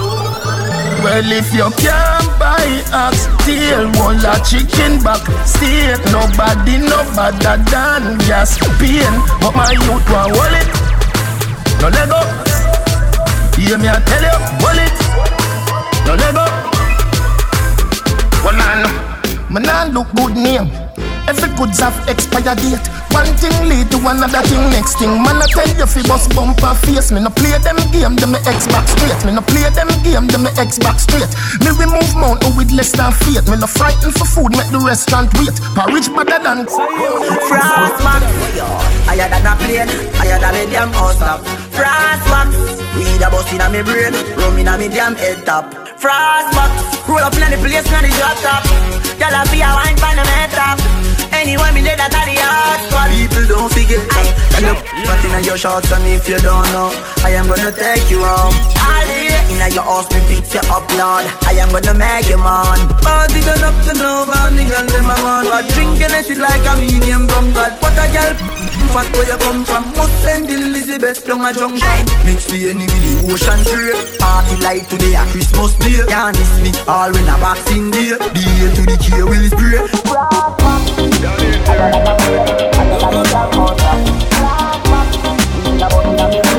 [1.03, 2.63] Well, if you can't buy
[2.95, 5.99] ox tail, wall a chicken back steak.
[6.15, 9.11] Nobody no better than gas pain.
[9.43, 10.71] But my youth want wallet,
[11.83, 12.23] no Lego.
[13.59, 14.95] Hear me, I tell you, wallet,
[16.07, 16.47] no Lego.
[18.47, 18.87] Well, man,
[19.51, 20.82] man, look good name.
[21.29, 22.87] Every goods have expired date.
[23.15, 25.13] One thing lead to another thing, next thing.
[25.23, 27.13] Man, I tell you, fi bust bumper face.
[27.13, 29.21] Me no play them game, them me Xbox straight.
[29.25, 31.31] Me no play them game, them me Xbox straight.
[31.63, 33.49] Me remove mountain with less than faith.
[33.49, 35.55] Me no frighten for food, make the restaurant wait.
[35.77, 38.25] Porridge better than Frost max,
[39.07, 41.41] higher than a plane, higher than a damn house top.
[41.73, 42.51] Frost max,
[42.97, 45.73] weed a bust inna me brain, rum inna me damn head top.
[45.97, 48.65] Frost max, roll up inna the place inna the drop top.
[49.19, 50.79] Gyal a be a wine pon the head top.
[51.33, 53.11] Anyway, me lay that at the hard.
[53.13, 54.27] People don't forget that.
[54.57, 56.91] And look, but inna your shorts and if you don't know,
[57.25, 58.55] I am gonna take you home.
[59.53, 61.29] Inna your house, me fix you up, Lord.
[61.45, 62.81] I am gonna make you man.
[63.05, 65.49] Party done up to about the girl them a want.
[65.53, 67.53] But drinking it like a medium rum.
[67.53, 68.63] God, what a girl.
[68.93, 73.33] Fat where you come from Must send Elizabeth down a junction Mix the with the
[73.33, 77.91] ocean trade Party like today a Christmas day Can't miss me all when a boxing
[77.91, 79.81] day The A to the K will spray
[86.43, 86.52] day.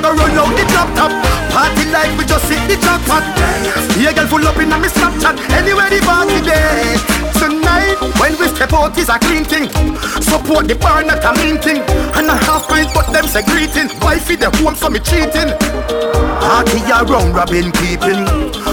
[0.00, 1.12] We are gonna run out the drop top.
[1.52, 3.22] Party like we just hit the jackpot.
[3.98, 5.36] Yeah, girl full up in a me Snapchat.
[5.52, 6.96] Anywhere the party day.
[7.36, 9.68] Tonight, when we step out is a clean thing.
[10.22, 11.82] Support the bar, not a mean thing.
[12.16, 13.90] And a half pint, but them say greeting.
[14.00, 15.52] Wifey the home for me cheating.
[16.40, 18.24] Party around Robin keeping.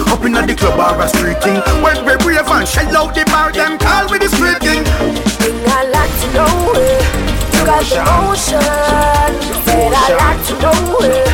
[0.07, 1.59] Up in the club or a street thing.
[1.83, 4.83] When we brave and shell out the bar, them call with the street king.
[5.67, 7.16] I like to know
[7.67, 8.63] got the motion.
[9.67, 11.27] Said I like to know it.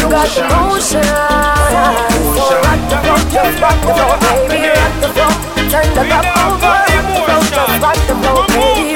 [0.00, 1.04] You got the motion.
[1.04, 4.16] So rock the floor, just rock the floor,
[4.48, 5.32] baby, rock the floor.
[5.68, 6.76] Turn the club over.
[7.84, 8.93] Rock the floor, baby,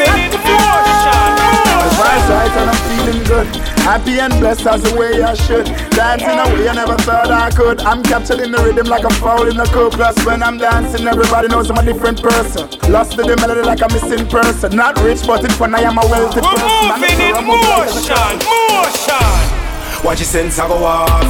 [2.29, 3.47] right and I'm feeling good.
[3.89, 5.67] Happy and blessed as the way I should.
[5.97, 7.81] Dancing a way I never thought I could.
[7.81, 9.93] I'm capturing the rhythm like a foul in the cup.
[9.93, 12.69] Plus when I'm dancing, everybody knows I'm a different person.
[12.93, 14.77] Lost to the melody like a missing person.
[14.77, 16.69] Not rich, but in fun I am a wealthy We're person.
[16.93, 20.05] moving in motion, motion.
[20.05, 21.25] Watch the sensor go off.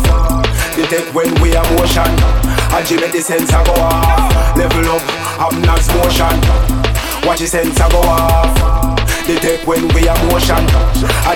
[0.74, 2.10] Detect when we are motion.
[2.74, 4.56] And Jimmy the sensor go off.
[4.56, 5.02] Level up,
[5.46, 6.36] obnox motion.
[7.26, 8.87] Watch the sensor go off.
[9.28, 10.64] Detect when we are motion.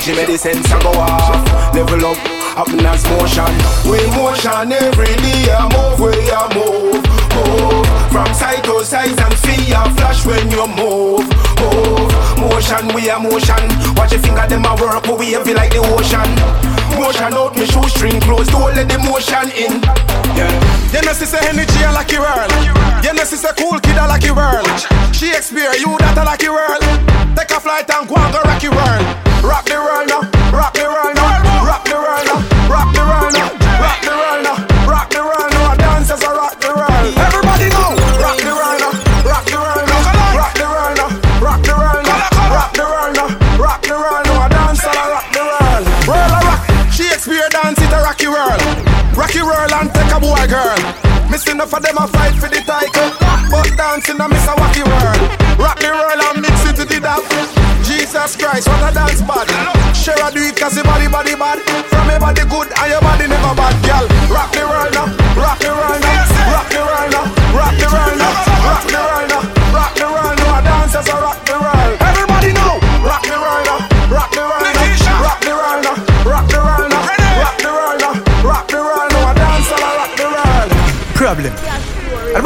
[0.00, 1.44] Jimmy the sensor go off.
[1.76, 2.16] Level up,
[2.56, 3.52] obnox motion.
[3.84, 5.52] We motion every day.
[5.52, 7.04] I move, we are move,
[7.36, 7.84] move.
[8.08, 11.28] From side to side and a flash when you move,
[11.60, 12.08] move.
[12.40, 13.60] Motion, we are motion.
[13.92, 16.32] Watch your finger, them a work, we wavy like the ocean.
[16.96, 20.11] Motion out, me shoestring close, don't let the motion in.
[20.36, 20.48] Yeah.
[20.92, 22.50] You know, sister energy, I like your world.
[23.04, 24.66] You know, sister cool kid, I like your world.
[25.12, 26.82] Shakespeare, you that I like your world.
[27.36, 29.04] Take a flight and go and go rock your world.
[29.44, 30.22] Rock the world now,
[30.54, 31.21] rock the world now,
[50.42, 50.78] a girl.
[51.30, 53.10] Missing enough of them a fight for the title.
[53.50, 55.22] But dancing I miss a wacky world.
[55.58, 57.22] Rock the world and mix it to the dap.
[57.86, 59.46] Jesus Christ, what a dance bad.
[59.94, 61.34] Share a do it cause your body body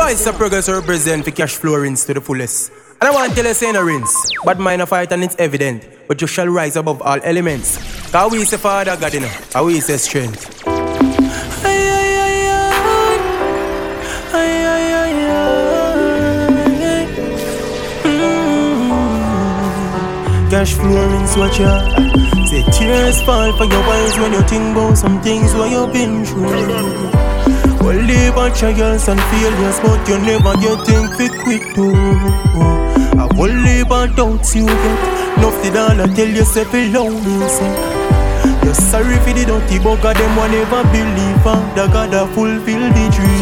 [0.07, 2.71] Advice of progress represent for cash flow rinse to the fullest.
[3.01, 4.15] And I want to tell you, say no rinse.
[4.45, 5.85] But mine a fight and it's evident.
[6.07, 7.77] But you shall rise above all elements.
[8.13, 9.33] Cause we say Father God, you know.
[9.57, 10.63] And we say strength.
[10.63, 10.87] Mm-hmm.
[20.51, 21.67] Cash flow rinse what you
[22.47, 26.25] Say tears fall for your eyes when you think about some things what you've been
[26.25, 27.26] through.
[27.81, 31.93] Well, live on trials and failures, but you never get think fi quit too.
[33.19, 35.01] I will live on doubts you get.
[35.39, 37.77] Nothing all I tell yourself alone yourself.
[38.65, 42.83] You're sorry for the dirty bugger, them one never believe and the God a fulfill
[42.97, 43.41] the dream.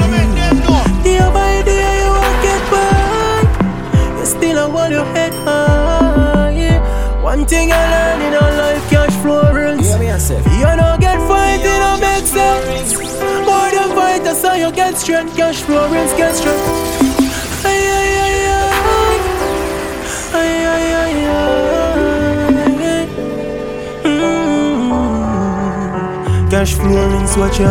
[1.02, 4.18] Day by day you won't get by.
[4.18, 6.80] You still a hold your head high.
[7.22, 7.93] One thing I
[14.64, 15.36] you get strength.
[15.36, 16.64] Cashflow Rinse, get strength.
[17.64, 19.16] Ay, ay, ay, ay.
[20.40, 21.54] Ay, ay, ay, ay.
[24.04, 24.90] Mm.
[26.50, 27.68] Cash flow rinse what you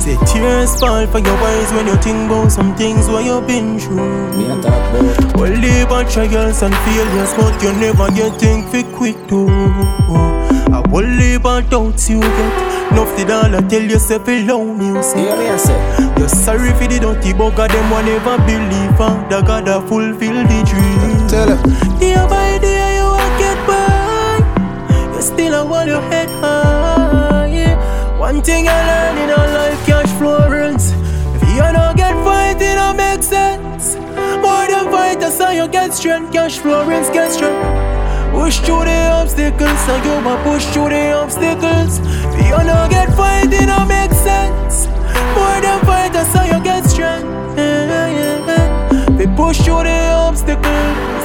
[0.00, 3.78] Say tears fall for your eyes when you think about some things what you've been
[3.78, 4.36] through.
[4.36, 8.68] Me a talk about Well, live on trials and failures, but you never get think
[8.70, 9.48] fi quit too.
[9.48, 12.67] I will live on doubts you get.
[12.94, 15.20] Nothing all I tell yourself you say.
[15.20, 15.78] Hear me I say
[16.18, 20.38] You're sorry for the dirty bugger, them one never believe and the God a fulfill
[20.50, 21.28] the dream.
[21.28, 25.14] Tell her Day by day you won't get by.
[25.14, 27.46] You still a hold your head high.
[27.46, 28.18] yeah.
[28.18, 30.92] One thing I learned in our life, Cashflow Rinse.
[31.36, 33.94] If you don't get fight, it don't make sense.
[34.42, 36.32] More than fight, that's how you get strength.
[36.32, 37.62] Cashflow Rinse, get strength.
[38.32, 41.98] Push through the obstacles, and you ma push through the obstacles.
[42.46, 44.86] You don't get fight, it don't make sense.
[45.36, 47.26] More than fight, that's how you get strength.
[47.56, 49.10] Yeah, yeah, yeah.
[49.18, 51.17] We push through the obstacles.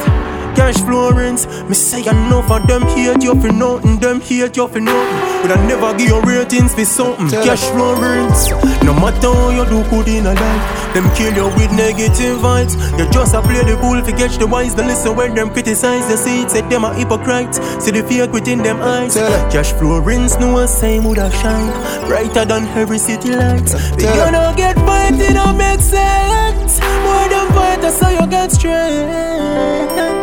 [0.56, 1.46] Cashflow Rinse.
[1.68, 3.98] Me say enough of them hate you for nothing.
[4.00, 5.20] Them hate you for nothing.
[5.42, 7.28] But I never give you ratings for something.
[7.28, 8.50] Cashflow Rinse.
[8.84, 12.76] No matter how you do good in a life, them kill you with negative vibes.
[12.98, 14.76] You just a play the fool to catch the wise.
[14.76, 16.52] They listen when them criticize the seed.
[16.52, 17.56] Say them a hypocrite.
[17.82, 19.16] See the fake within them eyes.
[19.52, 20.38] Cashflow Rinse.
[20.40, 21.72] No one say would have shine
[22.08, 23.74] brighter than every city lights.
[23.92, 26.80] But you don't get fight, it don't make sense.
[27.04, 30.23] More than fight, that's how you get strength.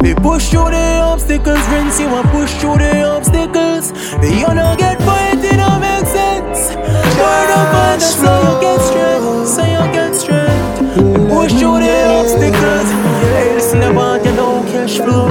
[0.00, 3.90] We push through the obstacles, rinse you and push through the obstacles.
[4.20, 6.70] But you don't get fight, it don't make sense.
[7.18, 9.48] More than fight, that's how you get strength.
[9.54, 10.96] So you get strength.
[10.96, 12.88] We push through the obstacles.
[13.34, 15.28] Hey, listen about you know cash flow.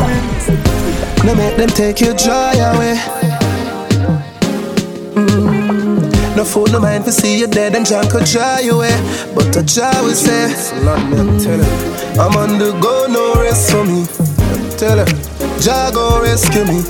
[1.23, 2.95] No make them take your joy away.
[5.15, 6.35] Mm.
[6.35, 8.95] No food, no mind to see you dead and John could dry you away.
[9.33, 10.53] But a jar will say,
[12.19, 14.26] I'm on the go, no rest for me.
[14.77, 15.05] Tell her,
[15.59, 16.81] Jah go rescue me.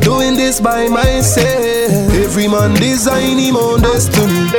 [0.00, 2.12] Doing this by myself.
[2.24, 4.50] Every man design him own destiny.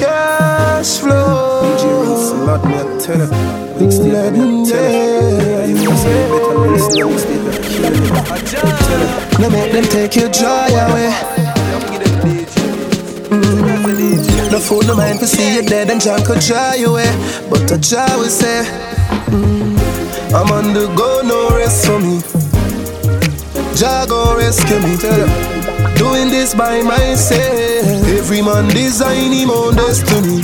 [0.00, 1.60] Cash flow.
[1.64, 3.78] Endurance, Lord, me I tell her.
[3.78, 5.66] Big step, Let me me I tell her.
[5.66, 8.08] You know, say better me listen to me step, I kill me.
[8.88, 9.38] Tell her.
[9.40, 11.12] No make them take your joy away.
[13.28, 14.50] Mm.
[14.50, 17.10] No food, no mind to see you dead and John could dry you away.
[17.50, 18.64] But a jar will say,
[19.30, 19.69] mm,
[20.32, 22.22] I'm on the go, no rest for me.
[23.74, 24.96] Jago rescue me.
[24.96, 25.26] Tell.
[25.96, 27.84] Doing this by myself.
[28.06, 30.42] Every man design him own destiny.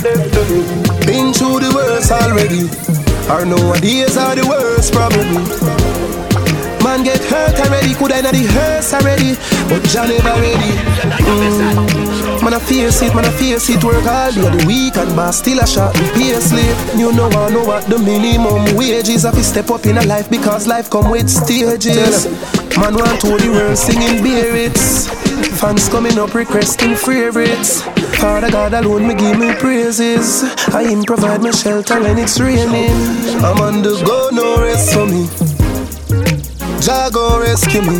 [1.05, 2.67] Been through the worst already.
[3.31, 5.45] Our nowadays are the worst probably.
[6.83, 9.35] Man get hurt already, could I not the hearse already?
[9.69, 10.71] But Jah never ready.
[11.23, 11.96] Mm.
[12.47, 13.83] Man I face it, man I face it.
[13.83, 16.77] Work all day the week and boss still a shot and pay slip.
[16.95, 19.25] You know I know what the minimum wage is.
[19.25, 22.23] If you step up in a life because life come with stages.
[22.79, 25.09] Man want to the world singing beer lyrics.
[25.59, 27.81] Fans coming up requesting favorites.
[28.15, 30.43] Father God alone me give me praises.
[30.71, 32.95] I him provide me shelter when it's raining.
[33.43, 35.27] I'm on the go, no rest for me.
[36.79, 37.99] Jah go rescue me.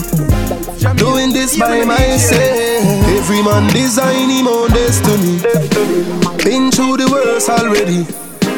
[0.95, 2.66] Doing this by myself.
[2.80, 5.41] Every man design him own destiny.
[6.43, 8.05] Been through the worst already.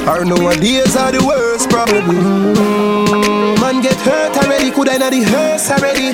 [0.08, 2.18] Our nowadays are the worst probably.
[2.18, 6.10] Mm, man get hurt already, could I not the hearse already?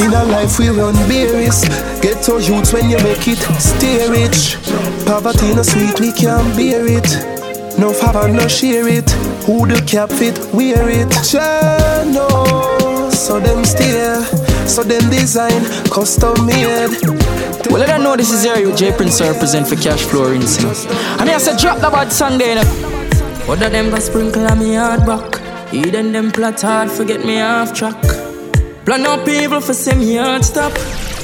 [0.00, 1.64] In a life we run berries.
[2.00, 4.58] Get to youths when you make it, stay rich.
[5.06, 7.08] Poverty no sweet, we can't bear it.
[7.78, 9.10] No father, no share it.
[9.46, 11.10] Who the cap fit, wear it.
[11.24, 14.20] Channel, so them steer,
[14.68, 16.90] so them design, custom made.
[17.70, 20.58] Well, I don't know this is area J Prince represent for cash flow rinse.
[21.18, 22.56] I mean, I said drop the bad song there.
[22.56, 22.96] You know.
[23.46, 25.40] What of them go sprinkle on me hard back?
[25.72, 28.00] Eden them plot hard, forget me off track.
[28.84, 30.72] Plan up people for send me hard stop.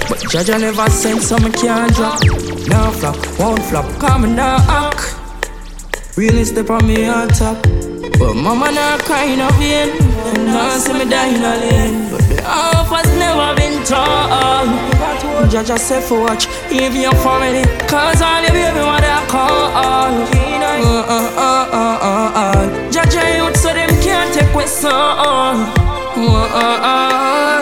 [0.09, 2.20] But Jaja never sent so me can't drop.
[2.68, 5.22] Now flop, won't flop, come now act.
[6.15, 7.63] Really step on me on top.
[8.19, 9.97] But mama not crying vain.
[10.29, 12.11] And now see me dying alone.
[12.11, 14.69] But the offers never been told.
[15.49, 17.65] Jaja say for watch, if your family.
[17.89, 19.73] Cause all your baby I call.
[19.73, 20.13] Uh,
[20.63, 22.91] uh, uh, uh, uh, uh.
[22.93, 24.91] Jaja youth so them can't take so.
[24.91, 25.57] Uh,
[26.13, 27.61] uh, uh.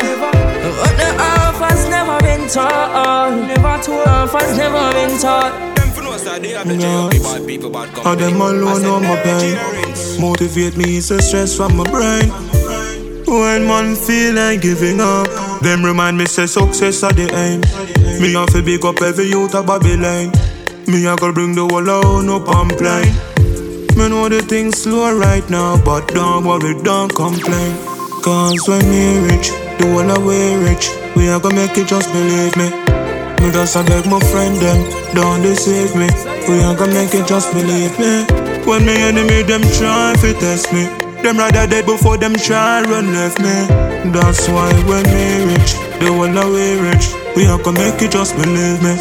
[0.82, 3.46] But the offers never been told.
[3.46, 4.08] Never told.
[4.08, 5.79] Offers never been
[6.24, 8.04] told.
[8.04, 9.56] How them alone know my pain.
[10.20, 12.30] Motivate me is the stress from my brain.
[13.30, 15.28] When man feel like giving up
[15.62, 17.60] Them remind me say success are the aim
[18.20, 20.32] Me have to big up every youth of Babylon.
[20.88, 23.14] Me I go bring the whole out no complain
[23.96, 27.76] Me know the things slow right now But don't worry, don't complain.
[28.24, 32.56] Cause when we rich, the whole we rich We are gonna make it, just believe
[32.56, 32.79] me
[33.40, 34.80] me just a beg my friend them,
[35.14, 36.08] don't deceive me.
[36.48, 38.24] We ain't gonna make it, just believe me.
[38.64, 40.84] When me enemy them try to test me,
[41.22, 43.66] them rather dead before them try run left me.
[44.12, 48.12] That's why when me rich, the one that we rich, we ain't gonna make it,
[48.12, 48.94] just believe me.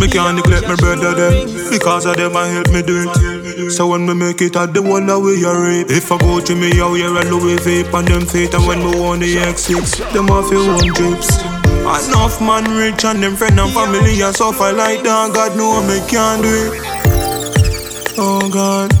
[0.00, 3.70] Me can't neglect my brother them, because of them I help me do it.
[3.70, 6.40] So when we make it at the one that we are rape If I go
[6.40, 9.20] to me oh, out here a Louis vape on them feet And when we want
[9.20, 11.51] the X6, them off your one drips
[11.82, 15.34] Enough man rich and them friend and family and suffer like that.
[15.34, 18.14] God know me can't do it.
[18.18, 18.92] Oh God,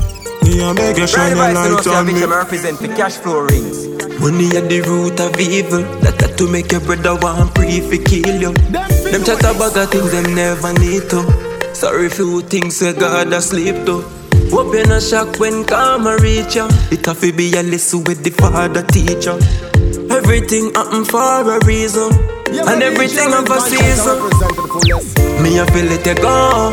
[0.42, 2.24] me a beg you shine your light on me.
[2.24, 3.86] represent the Cashflow Rinse.
[4.20, 5.82] Money at the root of evil.
[6.02, 8.52] That that to make your brother want pray fi kill you.
[8.52, 11.74] Them chat about the things them never need to.
[11.74, 14.02] Sorry for things say God asleep to.
[14.50, 16.68] Hope you're not shocked when karma reach ya.
[16.90, 19.38] It have to be a lesson with the father teacher.
[20.12, 22.10] Everything happen for a reason,
[22.60, 24.18] and everything have a season.
[25.42, 26.70] Me I feel it go.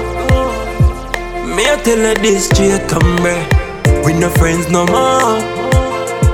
[1.55, 4.05] Me I tell her this straight come back.
[4.05, 5.39] We no friends no more.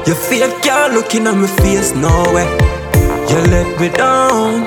[0.05, 2.49] Your fake girl looking at my face nowhere.
[3.29, 4.63] You let me down.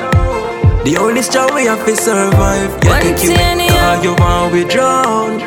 [0.85, 2.70] The only straw we have to survive.
[2.85, 5.41] You One think you thing make all you want we drown.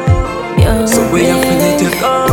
[0.87, 2.30] So we have to let it go.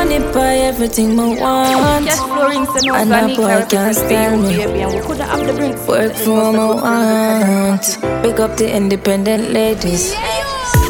[0.00, 2.06] Money buy everything I want.
[2.06, 2.64] Cash flooring,
[2.96, 3.94] And that boy can't
[4.32, 4.56] you, me.
[4.56, 5.86] baby, and we coulda have the drinks.
[5.86, 7.84] Work for my want.
[8.24, 10.14] Pick up the independent ladies.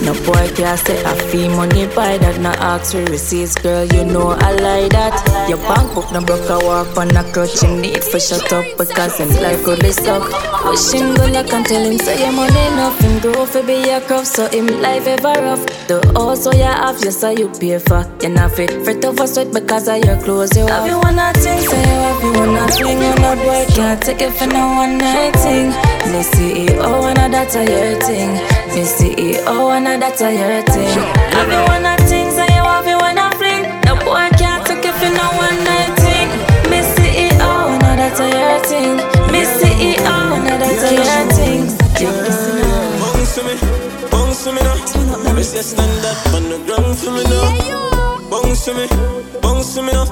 [0.03, 2.41] No boy can say I feel money buy that.
[2.41, 3.85] No ask for receipts, girl.
[3.85, 5.15] You know I like that.
[5.49, 7.61] Your bank book no broke a walk on a crutch.
[7.63, 10.25] Him need for shut up because him life could be suck.
[10.65, 13.19] Wish good luck and tell him say your money nothing.
[13.21, 15.65] Grow for be a crop so him life ever rough.
[15.87, 18.05] The also you have you so you pay for.
[18.23, 20.57] You not fit fret over sweat because of your clothes.
[20.57, 23.03] You have you wanna think say you have you wanna fling.
[23.03, 25.69] You no boy can't take it for no one night thing.
[26.11, 28.60] Me CEO and that's a your thing.
[28.75, 30.89] Me CEO and that's a your thing.
[31.35, 33.63] Have you wanna think say you have you wanna fling.
[33.85, 36.29] No boy can't take it for no one night thing.
[36.71, 38.97] Me CEO and that's a your thing.
[39.33, 41.63] Me CEO and that's a your thing.
[42.01, 43.01] Yeah, listen up.
[43.03, 43.55] Bounce to me,
[44.11, 45.33] bounce to me now.
[45.35, 48.31] Me say stand up on the ground for me now.
[48.31, 48.87] Bounce to me,
[49.43, 50.07] bounce to me now.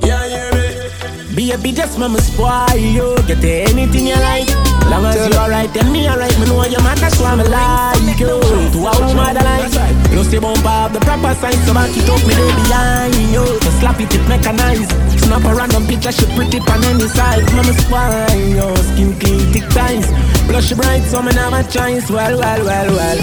[0.00, 1.34] Yeah, yeah, me.
[1.34, 3.16] Baby, just mama spoil you.
[3.26, 4.73] Get anything you like.
[4.90, 6.36] Long as you alright, then me alright.
[6.38, 8.26] Me know you matter, so I'm like you.
[8.28, 10.12] To a woman that like.
[10.12, 13.44] You say bump up the proper sign, so back it up, me dey behind you.
[13.60, 14.92] Just slap it, it mechanized.
[15.18, 17.42] Snap a random picture, she pretty on any side.
[17.56, 18.68] Mama spoil you.
[18.92, 20.06] Skin clean, thick ties.
[20.46, 22.10] Blush bright, so me never choice.
[22.10, 23.18] Well, well, well, well.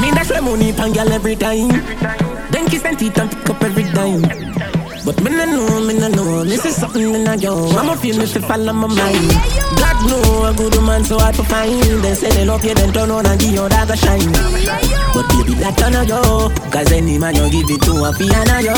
[0.00, 1.68] Me that's where money pan girl every time.
[2.50, 4.22] Then kiss and teeth and pick up every time.
[5.04, 6.44] But me no know, me no know.
[6.44, 7.68] This is something in a yo.
[7.70, 9.30] I'ma feel me to follow my mind.
[9.76, 11.82] God know a good man so hard to find.
[12.04, 14.32] Then say they love you, then turn on and give your dog a shine.
[15.12, 16.50] But baby, that turn a yo.
[16.70, 18.74] Cause any man you give it to a piano yo.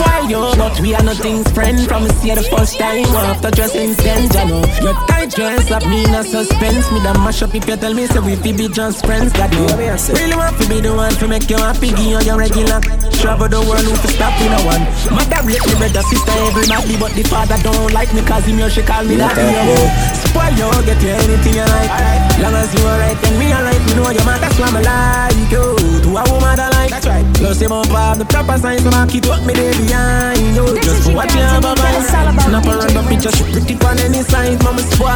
[0.00, 0.54] Why yo?
[0.56, 3.04] But we are nothing's friend from see the first time.
[3.04, 5.09] After just instant, you know.
[5.20, 6.90] Your tight dress up me in a suspense.
[6.92, 9.32] Me da mash up if you tell me say we fi be just friends.
[9.34, 9.68] God know.
[9.76, 12.80] Really want to be the one to make you happy, give you your regular.
[13.20, 14.80] Travel the world, who fi stop in a one.
[15.12, 18.68] Mother rate me brother, sister everybody, but the father don't like me cause him yo
[18.72, 19.76] she call me daddy yo.
[20.24, 21.92] Spoil yo, get you anything you like.
[22.40, 23.76] Long as you alright, then me alright.
[23.76, 25.76] Me know your man, that's why me like you.
[26.00, 26.96] To a woman that like.
[26.96, 27.26] That's right.
[27.36, 30.64] Plus you bump up the proper signs, so I keep up me there behind you.
[30.80, 32.00] Just for what you have a man.
[32.08, 34.56] Snap a random picture, she pretty on any side.
[34.64, 35.09] Mama spoil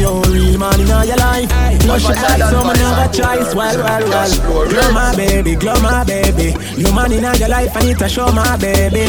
[0.00, 1.50] yo, real man in all your life.
[1.86, 3.54] No she like so me never choice.
[3.54, 4.68] Well, well, well.
[4.68, 6.54] Glow my baby, glow my baby.
[6.76, 9.06] You man in all your life, I need to show my baby.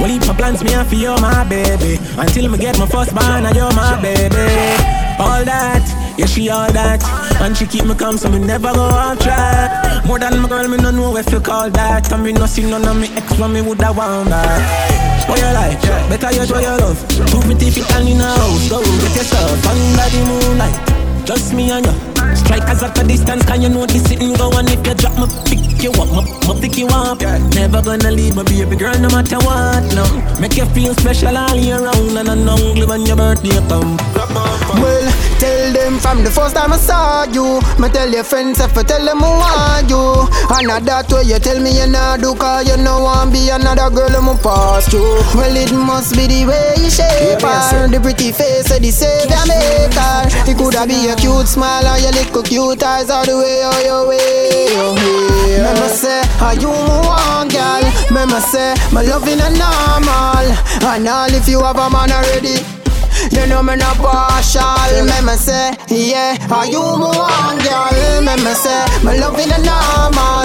[0.00, 1.98] Well, if my plans me and for you, my baby.
[2.16, 4.46] Until me get my first born, and you're my baby.
[5.18, 5.84] All that,
[6.18, 7.02] yeah, she all that.
[7.40, 10.04] And she keep me calm, so me never go off track.
[10.06, 12.10] More than my girl, me no know if you call that.
[12.12, 15.28] And me no see none of me ex when me woulda want that.
[15.28, 15.71] What you like?
[16.12, 17.00] Better you show your love.
[17.08, 18.68] Too pretty fit and in a house.
[18.68, 20.76] Go get yourself under the moonlight.
[21.24, 22.36] Just me and you.
[22.36, 25.24] Strikers at a distance, can you know this sitting go on if you drop me,
[25.48, 27.22] pick you up, me, me pick you up.
[27.22, 27.38] Yeah.
[27.56, 29.88] Never gonna leave my baby girl no matter what.
[29.96, 30.04] No,
[30.38, 33.96] make you feel special all year round and an only when your birthday come.
[34.76, 37.58] Well, tell them from the first time I saw you.
[37.82, 40.02] Me tell your friends if I tell them I want you.
[40.54, 43.50] And not that way you tell me you not do cause you no want be
[43.50, 45.02] another girl I'm past you.
[45.34, 47.90] Well, it must be the way you shape her.
[47.90, 50.30] The pretty face of the savior maker.
[50.46, 53.80] It coulda be a cute smile or your little cute eyes all the way, oh
[53.82, 54.94] your way, oh
[55.50, 55.66] yeah.
[55.66, 57.82] Mama say, are you one girl?
[58.14, 60.46] Mama say, my loving a normal.
[60.86, 62.81] And all if you have a man already.
[63.32, 66.36] You know me not partial, me me say, yeah.
[66.52, 68.20] Are you my one girl?
[68.20, 70.44] Me me say, my loving a normal.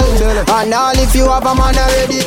[0.56, 2.22] And all if you have a man already.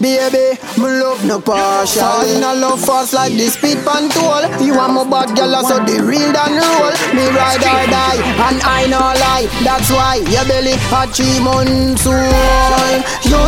[0.00, 4.88] Baby, my love no partial Fall in love fast like the speed control You are
[4.90, 8.98] my bad girl, so the real than roll Me ride or die, and I no
[8.98, 13.38] lie That's why your belly a three months old You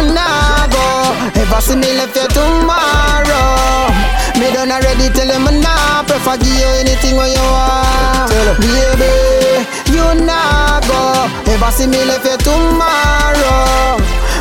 [0.71, 0.87] go,
[1.35, 3.77] ever see me left you tomorrow
[4.39, 8.31] Me done already tell him nah Prefer give you anything when you want.
[8.61, 11.27] Baby, you nah go.
[11.53, 13.97] Ever see me left you tomorrow?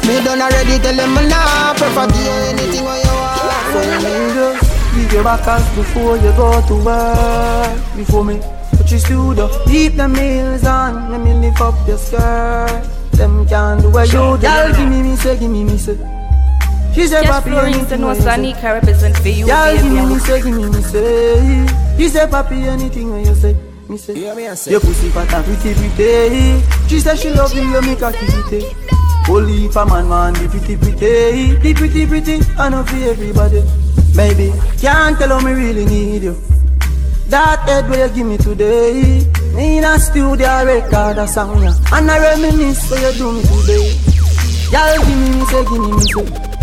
[0.06, 3.72] Me done already tell him nah Prefer give you anything when you want.
[3.72, 7.96] So you may just give your back us before you go to work.
[7.96, 8.39] Before me
[8.78, 12.84] touch your studio Keep the meals on, let me lift up your skirt.
[13.14, 14.38] Them can't do what you do.
[14.43, 15.96] Girl, give me me say, give me me say
[16.96, 19.66] She say, Just papi, Florence anything and what you say Wasanika represent for you, Girl,
[19.66, 19.84] baby.
[19.84, 23.56] give me me say, give me me say She say, papi, anything what you say
[23.88, 24.72] me say, yeah, me say.
[24.72, 26.88] your pussy fat and pretty pretty.
[26.88, 28.76] She say she love him, love me cocky pretty.
[29.30, 33.62] Only if a man man the pretty pretty, the pretty pretty, I know for everybody.
[34.16, 36.36] Baby, can't tell how me really need you.
[37.28, 39.24] That head where you give me today,
[39.54, 41.76] me in a studio record a song yeah.
[41.93, 44.00] and I reminisce what you do me today.
[44.72, 46.55] Y'all give me me say, give me me say.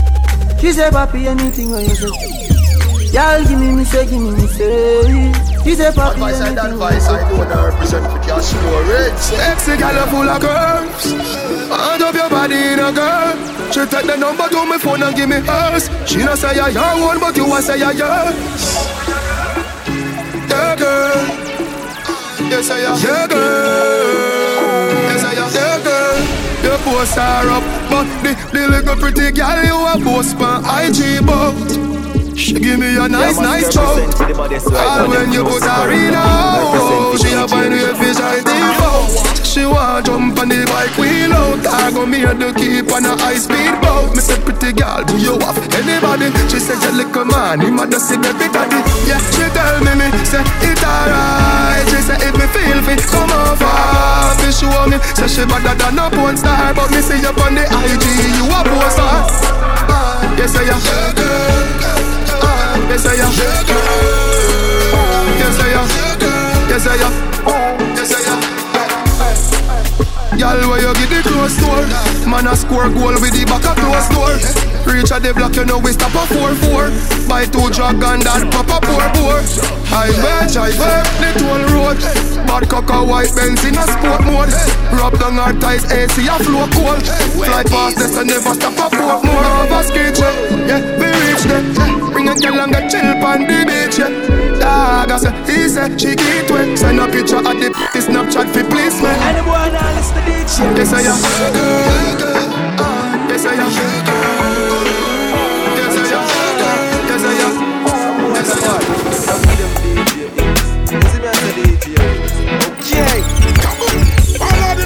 [0.63, 2.07] She say, papi, anything what you say.
[3.13, 5.33] Y'all give me me say, give me me say.
[5.65, 7.09] She say, papi, Advice anything what you advice.
[7.09, 9.19] I don't know represent for cash flow rich.
[9.19, 11.05] Sexy gal full of curves
[11.67, 13.37] Hand up your body in a girl
[13.73, 16.69] She take the number to my phone and give me hers She not say I
[16.69, 18.39] your one but you want say I yours
[20.49, 21.27] Yeah girl
[22.51, 25.72] Yes I am Yeah girl Yes I am Yeah
[26.63, 31.27] Your posts are up But the, the little pretty girl you a post on IG
[31.27, 32.02] but
[32.53, 33.97] she give me a nice, nice chow.
[33.97, 39.41] All when you put her in out, she a find way fish I default.
[39.47, 41.65] She want jump on the bike wheel out.
[41.65, 44.13] I go me to keep on a high speed boat.
[44.13, 46.29] Me say pretty girl, do you have anybody?
[46.53, 48.81] She say you little man, he mother see baby daddy.
[49.09, 51.85] Yeah, she tell me me say it alright.
[51.89, 53.77] She say if me feel fit, come over.
[54.45, 57.57] She show me say she better than a porn star, but me see you on
[57.57, 58.05] the IG,
[58.37, 59.09] you a poster.
[59.89, 62.02] Ah, Yes, I am.
[62.93, 63.33] Yes, I am.
[65.41, 65.89] Yes, I am.
[66.69, 67.17] Yes, I am.
[67.97, 68.43] Yes, I am.
[70.39, 71.87] Y'all where you get the close door
[72.29, 75.65] Man a score goal with the back a close door Reach a the block you
[75.65, 79.39] know we stop a 4-4 Buy two dragon that pop a poor poor
[79.93, 81.99] I bet, I bet the toll road
[82.47, 84.51] Bad cocker white Benz in a sport mode
[84.93, 87.03] Rub down our ties AC a flow cold
[87.39, 90.19] Fly past this and never stop a port more Of a skate
[90.67, 91.63] yeah, we reach there
[92.13, 94.11] Bring a girl and get chill on the beach yeah
[94.59, 98.51] Dog, I say, he said she get wet Send a picture of the p- Snapchat
[98.53, 99.15] for policeman
[99.45, 100.77] boy now listen to the shit.
[100.77, 101.19] Yes, I am.
[101.19, 101.63] I I I I
[102.03, 102.39] then girl
[102.79, 103.02] where
[103.33, 103.49] I step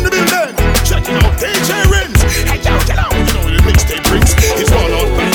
[0.05, 0.55] to the blend
[0.87, 4.33] checking my DJ Rinse head out let out so you mix the drinks.
[4.39, 5.27] It's all out for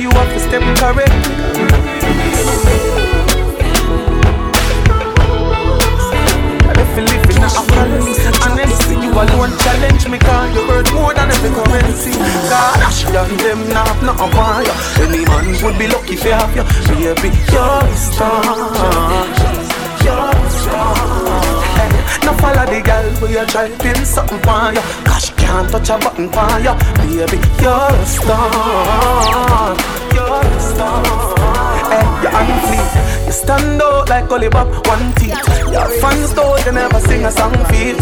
[0.00, 1.41] you have to step correct
[9.12, 12.12] you alone challenge me Cause you hurt more than every currency.
[12.48, 16.24] God, Ash and them not have nothing on you Any man would be lucky if
[16.24, 18.42] you have you Baby, you're a star.
[20.04, 21.32] You're a star.
[22.24, 25.90] No follow the girl where you try pin something for you Cause she can't touch
[25.90, 29.31] a button for you Baby, you're a star
[32.22, 35.36] you're on fleek You stand out like Bob, one teeth.
[35.72, 37.98] Your fans though, they never sing a song it.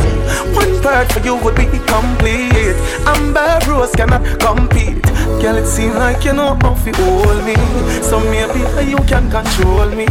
[0.54, 2.76] One part for you would be complete.
[3.06, 5.02] Amber Rose cannot compete.
[5.40, 7.56] Girl, it seems like you know how to hold me.
[8.02, 8.60] So maybe
[8.90, 10.06] you can control me.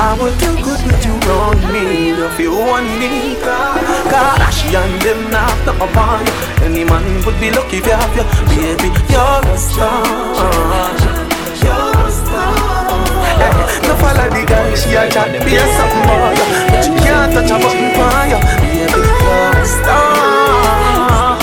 [0.00, 2.10] I will do good with you around me.
[2.10, 3.36] If you want me
[4.74, 6.26] and them not up upon
[6.62, 8.24] Any man would be lucky if you have you
[8.56, 11.23] Baby, you're a star
[13.82, 17.32] No follow the guy, she a chat Be a something for you But you can't
[17.34, 21.34] touch a button for you Baby, you're a star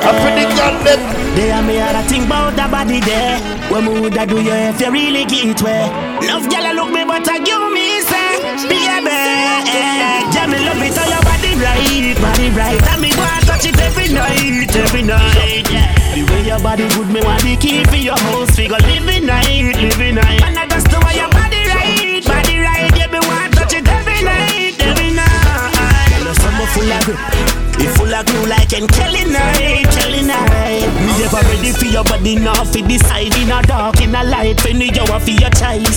[0.00, 1.00] A pretty girl them
[1.34, 3.38] There me had a think about the body there.
[3.70, 5.86] What me woulda do you if you really get way
[6.26, 10.58] Love girl I look me but I give me say Baby eh, eh, Yeah me
[10.58, 11.19] love it how your body
[11.60, 15.94] right Body right And me want touch it every night Every night yeah.
[16.14, 19.26] The way your body good me want the key for your house We go living
[19.26, 23.20] night Living night And I just the way your body right Body right Yeah me
[23.20, 28.26] want touch it every night Every night Girl, summer full of grip it full of
[28.26, 30.84] glue like an Kelly night, Kelly night.
[31.00, 34.22] Me never ready for your body now, for the side in a dark, in a
[34.22, 34.58] light.
[34.58, 35.96] Penny you want for your choice.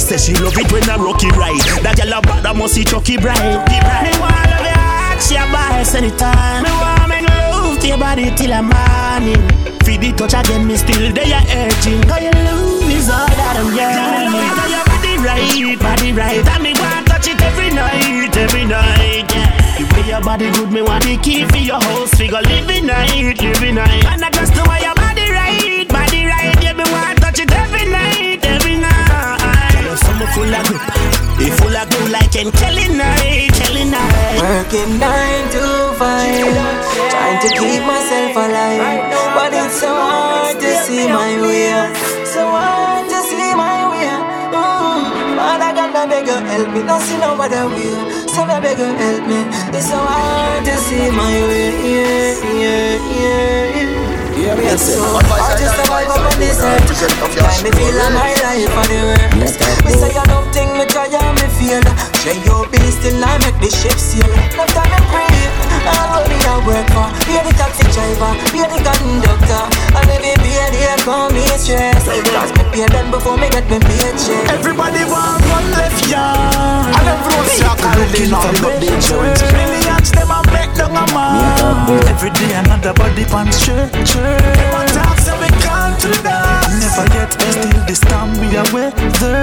[0.00, 1.60] Say she love it when I rock it right.
[1.82, 3.36] That girl a bad, I must see Chucky bright.
[3.68, 4.43] Me want love your heart,
[5.34, 6.62] she a boss anytime.
[6.62, 9.42] Me want make love to your body till I'm morning.
[9.82, 12.02] Feel the touch again, me still there you urging.
[12.06, 14.30] Cause your love is all that I'm yearning.
[14.70, 16.46] Your body right, body right.
[16.54, 19.28] And me want touch it every night, every night.
[19.34, 19.50] Yeah.
[19.78, 22.18] The way your body good, me want the key for your house.
[22.18, 24.04] We go living night, living night.
[24.06, 24.63] And I just the
[30.24, 30.82] summer full of grip.
[31.38, 34.40] He full of glue like Ken Kelly night, Kelly night.
[34.40, 36.40] Working nine to five,
[37.10, 41.92] trying to keep myself alive, but it's so hard to see my way.
[42.24, 44.08] So hard to see my way.
[44.54, 45.36] Mm.
[45.36, 47.68] But I got no beg you help me, don't see no other.
[48.28, 49.40] So I beg you help me.
[49.76, 51.70] It's so hard to see my way.
[51.84, 54.13] Yeah, yeah, yeah.
[54.44, 56.84] It's so hard to survive up on this earth.
[57.32, 59.00] Time me feel on my life for the
[59.40, 59.56] worst.
[59.84, 61.80] Me say I don't think me try and me fail.
[62.20, 64.83] Share your bills till I make the ship sail.
[71.58, 72.04] Stress.
[72.04, 74.50] Cause me pay them before me get me paycheck.
[74.50, 76.94] Everybody want one left yard.
[76.94, 79.42] And everyone say I can't live on the insurance.
[79.52, 82.06] Millions them a make down a man.
[82.08, 83.92] Every day another body pan straight.
[83.92, 85.18] Them a talk
[86.04, 89.40] Never yet still this time we are weather.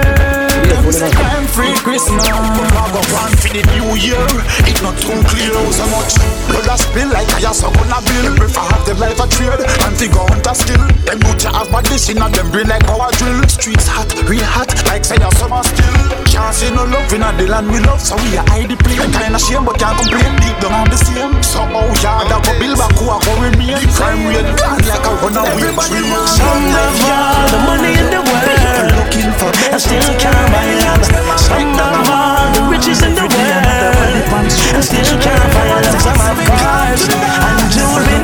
[0.70, 2.22] Them I'm free Christmas.
[2.30, 4.22] But I go one for the new year.
[4.70, 6.14] It not too clear how so much.
[6.46, 8.38] Blood a spill like I so gonna bill.
[8.38, 10.86] Prefer have them life a trade and figure out a skill.
[11.02, 13.42] Them ya have bad this in and them brain like power drill.
[13.50, 16.31] Streets hot, real hot, like say a summer still.
[16.32, 19.12] Can't see no love in the land we love, so we a hide the plane.
[19.12, 20.32] Kinda shame but can't complain.
[20.40, 21.36] Deep down on the same.
[21.44, 23.76] So oh yeah, that go build back who a go remain.
[23.76, 26.08] The crime rate gone like a runaway train.
[26.32, 31.04] Some have all the money in the world, looking for and still can't buy love.
[31.36, 36.00] Some have all the riches in the world, and still can't buy love.
[36.00, 38.20] Some have cars and jewelry,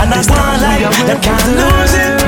[0.00, 2.24] and I want like they can't lose it.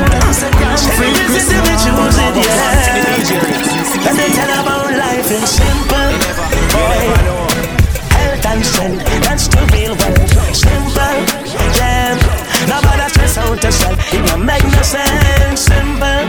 [0.92, 4.12] Free is the we choose it, yeah.
[4.12, 4.81] And they tell about
[5.32, 6.12] life simple,
[6.72, 7.04] boy.
[8.16, 10.54] Health and strength, that's the real wealth.
[10.54, 11.18] Simple,
[11.78, 12.16] yeah.
[12.68, 15.60] Nobody stress out yourself, it don't make no sense.
[15.60, 16.24] Simple,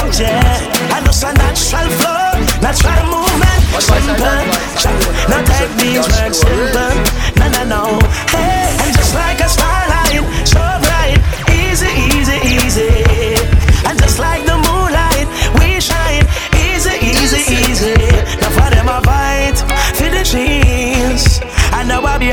[0.00, 0.94] oh yeah.
[0.94, 2.28] I know it's a natural flow,
[2.64, 3.60] natural movement.
[3.84, 6.94] Simple, now take these words simple.
[7.38, 7.82] No, no, no.
[8.32, 8.57] Hey,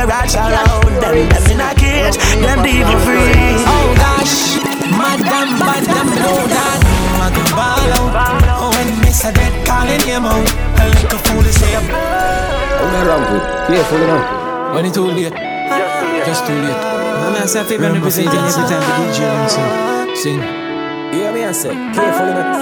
[0.06, 3.58] know I'll be a right around them, them in a cage, them devil free.
[3.66, 4.62] Oh gosh,
[4.94, 6.82] madam, madam, know that.
[7.22, 8.14] I can ball out.
[8.62, 10.46] Oh, when Miss a dead calling him out.
[10.78, 13.44] A little fool is say, How that wrong with?
[13.68, 14.76] Careful enough.
[14.76, 15.34] When it's too late,
[16.26, 16.82] just too late.
[17.22, 20.16] My man say, if I'm representing every time the DJ and sing.
[20.16, 20.40] Sing.
[21.16, 22.62] Yeah, me I say, careful enough.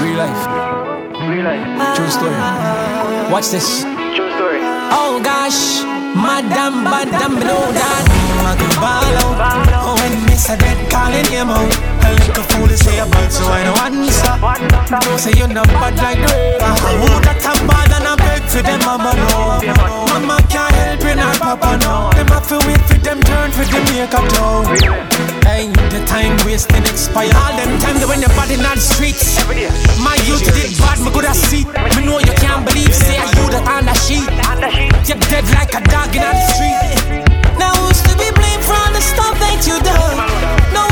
[0.00, 0.42] Real life.
[1.26, 1.96] Real life.
[1.96, 2.36] True story.
[3.32, 3.82] Watch this.
[4.14, 4.60] True story.
[4.92, 5.82] Oh gosh,
[6.16, 8.04] madam, madam, know that.
[8.46, 9.36] I can ball out.
[9.84, 11.72] Oh, when a dead calling him out.
[12.04, 13.75] I look a little fool is say about so I answer.
[14.86, 16.62] Don't say you're not bad like the.
[17.02, 19.58] Who that a bad and I beg for them mama no.
[20.14, 22.14] Mama can't help in her papa no.
[22.14, 24.62] Them have to wait for them turn for the makeup though.
[25.42, 27.34] Hey, the time wasting expire.
[27.34, 29.42] All them time that when your body not the streets.
[29.98, 31.66] My youth did bad, me good a see.
[31.98, 34.30] Me know you can't believe, say I you that on the sheet.
[35.10, 37.26] You're dead like a dog in the street.
[37.58, 40.14] Now who's to be blamed for all the stuff that you done?
[40.70, 40.86] No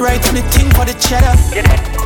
[0.00, 1.36] right on the thing for the cheddar.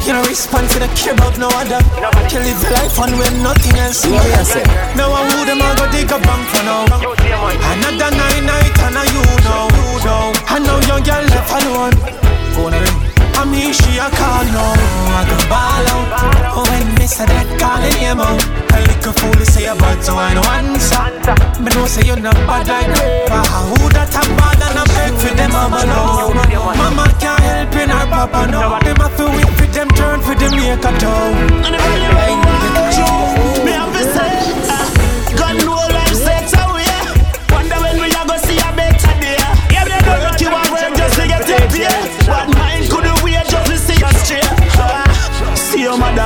[0.05, 1.80] You know respond to the care about no other.
[2.28, 4.53] You live your life on when nothing else matters.
[4.99, 6.84] Now I would them I go dig a bank for now.
[6.90, 10.34] Another night night and I you know, you know.
[10.51, 11.95] I know your girl left alone.
[12.55, 12.93] Gonna
[13.45, 14.72] I mean she a call now.
[14.72, 16.09] I can ball out.
[16.57, 18.40] Oh when Miss a dead calling him out.
[18.72, 21.05] A little fool to say about so I no answer.
[21.61, 22.88] Me know say you're not bad like
[23.28, 26.32] But who that a bad and I beg for them mama no.
[26.72, 28.80] Mama can't help in her papa no.
[28.80, 31.36] Them have to wait for them turn for them make a toe.
[31.68, 32.32] Hey,
[33.61, 33.93] Me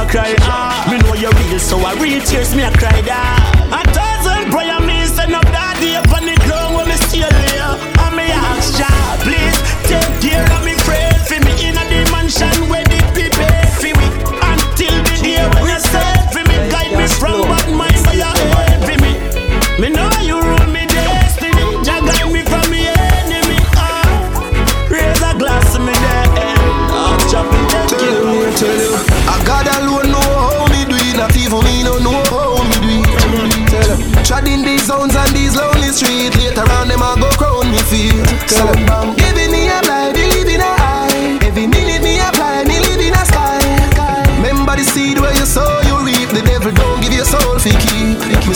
[0.08, 0.88] cry, ah.
[0.90, 3.38] Me know you're real, so I real tears me a cry down.
[3.72, 7.72] A thousand prayer me send up that day upon the ground when me still here.
[8.02, 10.67] And me ask Jah, please take care of me,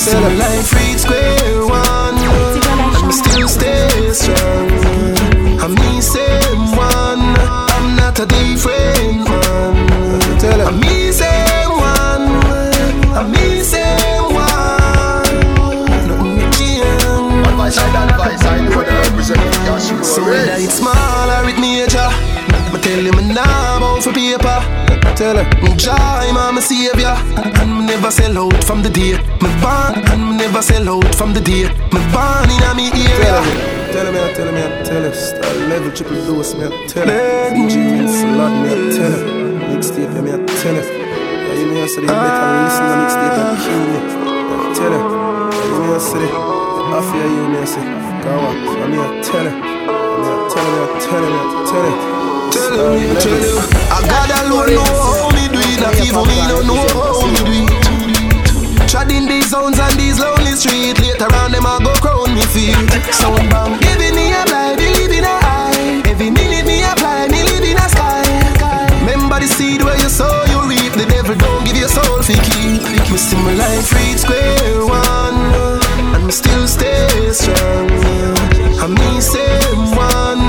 [0.02, 4.68] See my life read square one, and me still stay strong.
[5.62, 10.60] I'm me same one, I'm not a different man.
[10.66, 12.26] I'm me same one,
[13.14, 15.78] I'm me same one.
[16.08, 17.46] Nothing me change.
[17.46, 17.80] Advice I
[18.10, 19.86] advice I know that represent cash.
[20.04, 22.10] So whether it's small or it major,
[22.74, 24.91] me tell him me nah bow for paper.
[25.22, 27.14] Tell her, me joy, man, me savior,
[27.62, 31.14] and me never sell out from the day me born, and me never sell out
[31.14, 31.62] from the day
[31.94, 33.38] me born in a me area.
[33.94, 38.66] Tell him, tell him, tell him, star level triple dose, me tell him, DJ Lord,
[38.66, 40.86] me tell him, mixtape, me tell him.
[40.90, 43.98] Yeah, you may say the better listen to mixtape and kill me.
[44.74, 45.06] Tell him,
[45.70, 47.86] you may say, I fear you, me say,
[48.26, 49.54] go on, I me tell him,
[50.18, 52.31] me tell him, tell him, tell him.
[52.52, 56.36] Tell him, tell him, I God alone know how me do it, not even me
[56.52, 58.88] don't know how me do it.
[58.88, 62.76] Treading these zones and these lonely streets, later on them I go crown me feet.
[63.08, 66.02] Sound bomb, giving me a blind, believe in a eye.
[66.04, 68.20] Every minute me apply, me live in a sky.
[69.00, 70.92] Remember the seed where you sow, you reap.
[70.92, 72.84] The devil don't give your soul for keep.
[73.08, 75.40] Me see my life read square one,
[76.12, 77.88] and me still stay strong.
[78.76, 80.41] I'm me same one,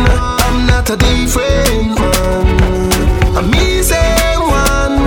[0.94, 3.38] a different man.
[3.38, 4.98] I'm me same one,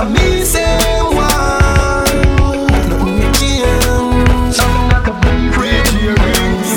[0.00, 2.56] I'm me same one.
[2.88, 4.56] Nothing me change.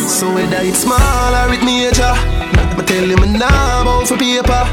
[0.10, 2.14] So whether it's small or it major,
[2.76, 4.64] me tell him me nah bow for paper.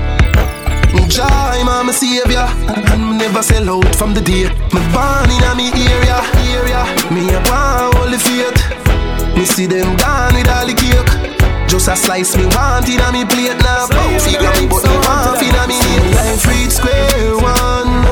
[1.14, 2.48] Joy, me savior,
[2.90, 6.18] and me never sell out from the day me born in a me area.
[6.50, 6.82] Area,
[7.12, 9.36] me a want holy faith.
[9.36, 11.43] Me see them gone with all the cake.
[11.68, 13.88] Just a slice me want in a me plate now.
[13.88, 16.14] Bow figure me, but me want in a me name.
[16.14, 18.06] Life read square one,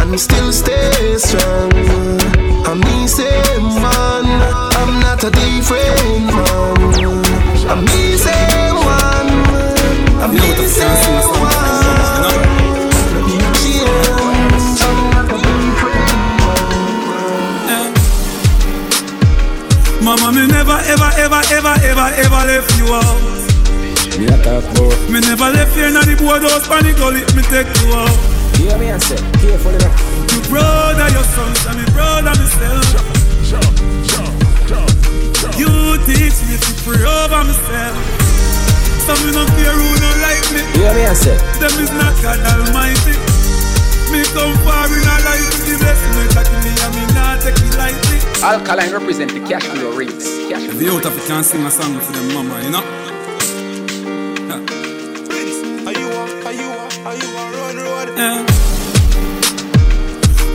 [0.00, 1.72] and still stay strong.
[2.66, 4.26] I'm me same man,
[4.80, 6.76] I'm not a different man.
[7.70, 9.30] I'm me same one,
[10.22, 11.85] I'm me same one.
[20.16, 23.20] Mama, me never, ever, ever, ever, ever, ever left you out.
[24.16, 24.96] Me a talk about.
[25.12, 28.16] Me never left you in the boardhouse, panic gully, me take you out.
[28.56, 29.76] Hear me and say, carefully
[30.48, 32.86] proud of your sons and me of myself.
[35.58, 37.96] You teach me to pray over myself.
[39.04, 40.62] Some me no care who no like me.
[40.78, 41.36] Hear me and say.
[41.60, 43.65] Them is not God Almighty.
[44.16, 47.36] Me come far in a life to the blessing me take me and me not
[47.44, 48.16] take it lightly.
[48.40, 50.24] Alkaline represent the Cashflow Rinse.
[50.48, 50.78] Cash flow.
[50.80, 52.80] The out of it can sing a song for them mama, you know.
[55.84, 58.08] Are you a, are you a, are you a run road?
[58.16, 58.40] Yeah.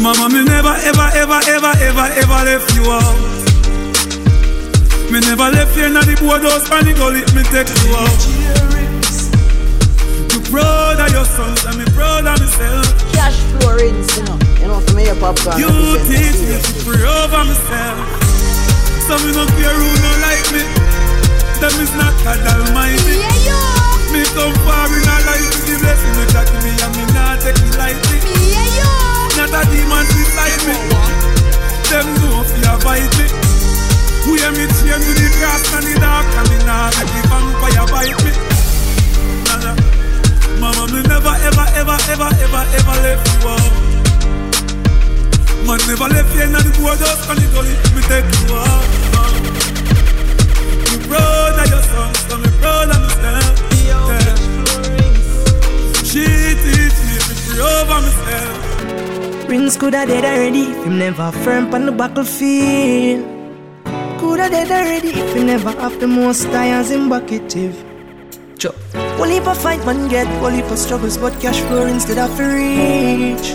[0.02, 3.14] Mama, me never, ever, ever, ever, ever, ever left you out.
[5.14, 8.22] Me never left you in the boardhouse, panic gully, me take you out.
[10.34, 13.11] You proud of your sons and me proud of myself.
[13.22, 14.38] Cash flow rings, you know.
[14.58, 15.62] You know, for me, your popcorn.
[15.62, 15.70] You
[16.10, 18.02] teach me to pray over myself.
[19.06, 20.66] So me no care who no like me.
[21.62, 23.22] Them is not God Almighty.
[24.10, 27.38] Me come far in a life with the blessing me that me and me not
[27.46, 28.26] take it lightly.
[29.38, 30.82] Not a demon beside me.
[31.94, 33.30] Them know fi avoid me.
[34.26, 37.22] Who hear me chain to the grass and the dark and me not let the
[37.30, 38.34] vampire bite me.
[40.62, 43.74] Mama, me never ever ever ever ever ever left you out.
[45.66, 48.86] Man never left you in the boardhouse and the gully, me take you out.
[50.86, 53.58] Me proud of your sons, so me proud of myself.
[53.90, 54.36] Yeah.
[56.06, 56.26] She
[56.62, 59.48] teach me to pray over myself.
[59.48, 63.26] Prince coulda dead already if him never firm on the battlefield.
[64.20, 67.74] Coulda dead already if him never have the most tires in bucketive.
[67.74, 67.91] Chop.
[69.22, 73.50] Only a fight man get, only for struggles, but cash flow instead of reach.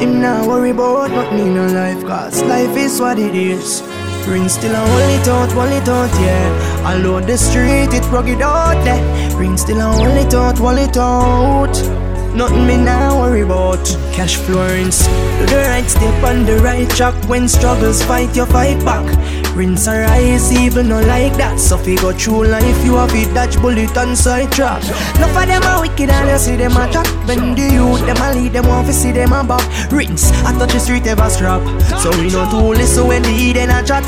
[0.00, 3.80] Him not worry about nothing in a life, cause life is what it is.
[4.26, 6.84] Rinse still a hold it out, hold it out, yeah.
[6.84, 9.36] All over the street, it rugged out there.
[9.38, 12.08] Rinse still a hold it out, hold it out.
[12.34, 13.84] Nothing me now worry about.
[14.12, 15.06] Cashflow Rinse.
[15.06, 17.14] Do the right step on the right track.
[17.28, 19.06] When struggles fight, you fight back.
[19.58, 21.58] Rinse or rise, even not like that.
[21.58, 24.84] So you go through life, you have it dodge bullet and side trap.
[25.16, 27.08] Enough of them are wicked and you see them a chat.
[27.26, 29.66] When the youth, them a lead, them want to see them a back.
[29.90, 31.60] Rinse, I touch the street, ever strap.
[31.98, 34.06] So we know to listen when the Eden a chat.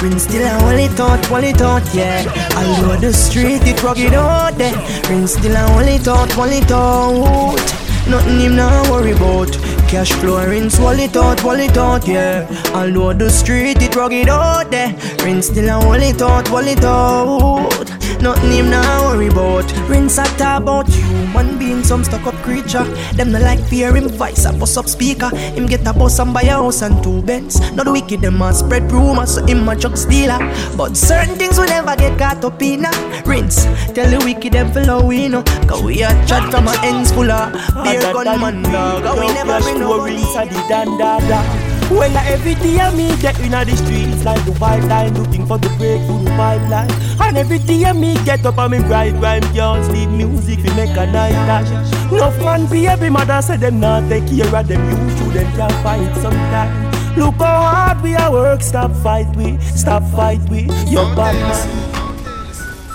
[0.00, 2.24] Rinse still a hold it out, hold it out, yeah.
[2.56, 4.72] All over the street, it rugged out there.
[5.10, 7.77] Rinse still a hold it out, hold it out.
[8.08, 9.48] Nothing him now worry about.
[9.88, 12.46] Cashflow Rinse, wall it out, wall it out, yeah.
[12.74, 14.94] Although the street it rugged out there,
[15.24, 17.97] rinse still I wall it out, wall it out.
[18.20, 19.70] Nothing him now worry about.
[19.88, 22.84] Rinse talk about human being, some stuck up creature.
[23.14, 25.28] Them no like fear him voice, a bust up speaker.
[25.36, 27.60] Him get a bus and buy a house and two beds.
[27.72, 30.38] Not the wicked them a spread rumors, so him a drug stealer.
[30.76, 32.90] But certain things will never get caught up in a
[33.24, 33.64] rinse.
[33.94, 37.30] Tell the wicked them follow we know, cause we a chat from a ends full
[37.30, 37.52] of
[37.84, 38.66] beer gunman.
[38.66, 41.67] And we never bring no stories of the dandada.
[41.90, 45.56] Well, every day I me get in the streets like the white line, looking for
[45.56, 46.90] the break through the pipeline.
[47.18, 50.96] And every day I me get up and me bright rhyme, can't music, we make
[50.96, 51.70] a night dash.
[52.12, 55.50] Enough man be every mother say them not take care of them, you should them
[55.56, 57.16] can fight sometimes.
[57.16, 61.36] Look how hard we are work, stop fight we, stop fight we, your bad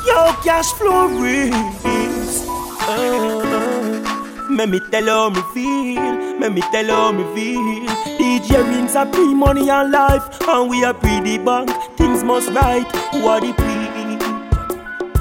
[0.06, 2.46] Your Yo cash flow rings.
[2.86, 3.83] Uh, uh.
[4.56, 7.88] Let me tell how me feel, let me tell how me feel.
[8.20, 11.72] DJ Rinse are pre money and life, and we are pre the bank.
[11.98, 13.74] Things must right, who are the pre?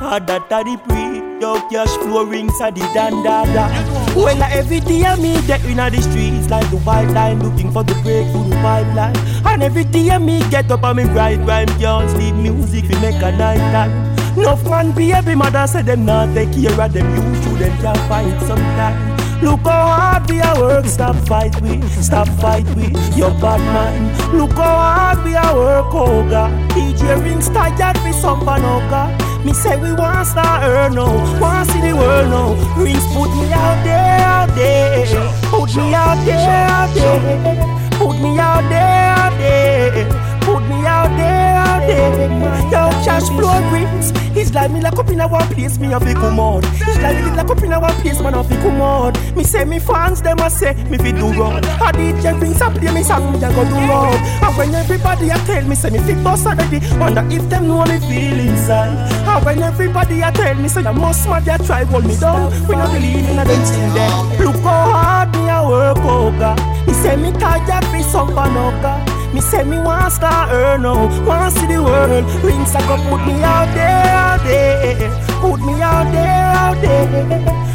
[0.04, 1.40] Ah, that are the pre.
[1.40, 3.70] Yo, cash flow rings are the dandada.
[4.14, 7.72] Well, uh, every day I me get in the streets like the white line, looking
[7.72, 9.16] for the break through the pipeline.
[9.46, 13.00] And every day I me get up and me write rhyme, can't sleep music, we
[13.00, 14.12] make a night time.
[14.38, 17.78] Enough man be every mother say them not take care of them, you should them
[17.80, 19.11] can't fight sometime.
[19.43, 22.86] Look how hard we are work, stop fight we, stop fight we,
[23.19, 24.36] your bad man.
[24.39, 26.52] Look how hard we are work, oh God.
[26.70, 29.10] DJ Rinse tired for some panoka.
[29.44, 32.55] Me say we want start earn now, want see the world now.
[32.81, 35.05] Rinse put me out there, out there,
[35.51, 40.32] put me out there, out there, put me out there, out there.
[40.43, 41.41] Put me out there,
[41.86, 42.30] there.
[42.70, 44.12] Yo, cash flow rings.
[44.34, 46.38] It's like me lock up in a one place, me have to come.
[46.64, 49.36] It's like me lock up in a one place, man have to come.
[49.36, 51.62] Me say me fans, them a say me fi do wrong.
[51.64, 54.14] I DJ Rinse a play me song, me a go do wrong.
[54.14, 57.84] And when everybody a tell me say me fi bust already, wonder if them know
[57.84, 58.96] me feel inside.
[59.28, 62.50] And when everybody a tell me say I must mad, they try hold me down.
[62.66, 64.46] We not believe in a them thing there.
[64.46, 66.59] Look how hard me a work, oh God.
[66.86, 69.22] Me say me tired fi some panoka.
[69.32, 72.24] Me say me want start earn now, want see the world.
[72.44, 75.10] Rinse a go put me out there, out there.
[75.40, 77.09] Put me out there, out there.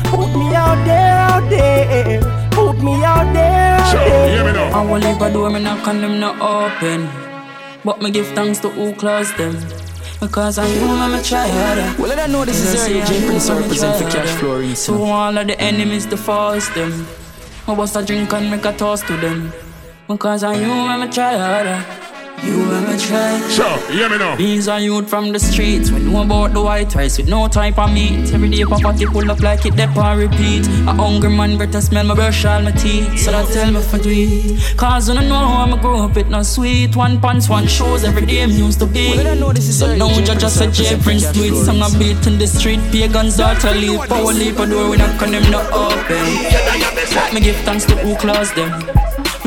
[0.05, 2.49] Put me out there, out there.
[2.51, 4.73] Put me out there, out there.
[4.75, 7.09] I won't leave a door, me knock on them not open.
[7.83, 9.57] But me give thanks to who closed them.
[10.19, 12.01] Because I know I'm a try harder.
[12.01, 14.85] Well, I don't know this is Area J Prince represent for cash flow rings.
[14.85, 17.07] To all of the enemies to force them.
[17.67, 19.51] I was a drink and make a toast to them.
[20.07, 21.83] Because I you I'm a try harder.
[22.41, 23.49] You I'm try.
[23.49, 24.37] Sure, hear me now.
[24.37, 25.91] These are youth from the streets.
[25.91, 28.31] We know about the white rice with no type of meat.
[28.33, 30.65] Every day papa they pull up like it dep and repeat.
[30.87, 33.19] A hungry man better smell my brush all my teeth.
[33.19, 34.77] So that tell me for do it.
[34.77, 36.95] Cause when I know how I'm grow up it not sweet.
[36.95, 39.09] One pants, one shoes every day I'm used to be.
[39.09, 41.27] Well, I know this is So now J judge just a Prince J represent Prince
[41.27, 41.49] for do it.
[41.49, 42.79] cash Song flow a beat in the street.
[42.93, 43.99] Pagans are to leave.
[44.07, 46.25] Power leap a door we knock on them not open.
[47.13, 48.71] Let me give thanks to who closed them.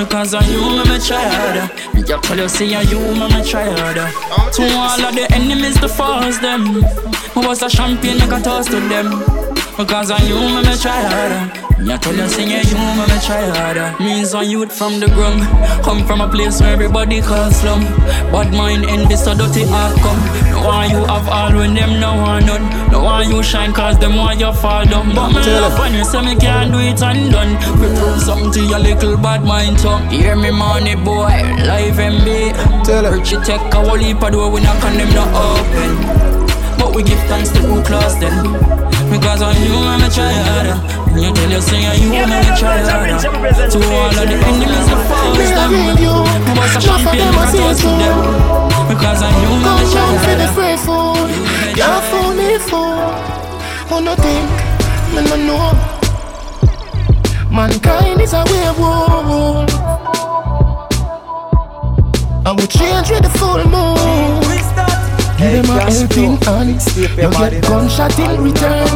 [0.00, 1.94] Because I you, I'm a try harder.
[1.94, 4.08] Me just tell you, say I you, I'm a try harder.
[4.52, 6.82] To all of the enemies to force them.
[7.36, 9.10] I was a champion, I got toast to them.
[9.76, 11.69] Because I you, I'm a try harder.
[11.80, 13.96] Me tell you, say I you, I'm a try harder.
[14.04, 15.40] Means a youth from the ground.
[15.82, 17.80] Come from a place where everybody calls slum.
[18.30, 20.20] Bad mind, envy, so dirty outcome.
[20.52, 22.92] No one you have all when them no one none.
[22.92, 25.14] No one you shine cause them want you fall down.
[25.14, 27.54] But me love when you say me can't do it undone.
[27.80, 30.06] We prove something to your little bad mind tongue.
[30.10, 31.32] Hear me money boy,
[31.64, 32.84] live MB.
[32.84, 33.16] Tell her.
[33.16, 36.39] Richie take a whole heap of door, we on them not open.
[36.90, 38.34] But we give thanks to who closed them.
[39.14, 40.74] Because on you I'm a try harder.
[41.14, 43.14] When you tell you say you I'm a try harder.
[43.14, 45.70] To all of the enemies that force them.
[45.70, 48.18] I was a champion, I toast to them.
[48.90, 50.58] Because on you I'm a try Come for the harder.
[50.58, 51.30] free food,
[51.78, 53.06] can't fool me fool.
[53.86, 54.50] Who no think,
[55.14, 55.70] me no know.
[57.54, 59.70] Mankind is a werewolf.
[62.46, 64.89] And we change with the full moon.
[65.40, 66.82] Give them a helping hand.
[66.96, 68.88] You get gunshot in return.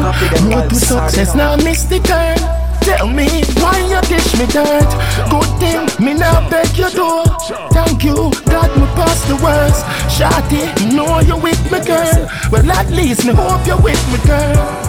[0.45, 2.37] Road to success now miss the turn.
[2.81, 3.27] Tell me
[3.57, 4.91] why you dish me dirt.
[5.31, 7.25] Good thing me now beg your door.
[7.71, 9.85] Thank you, God me pass the worst.
[10.13, 12.29] Shotty, know you with me, girl.
[12.51, 14.85] Well at least me hope you with me, girl.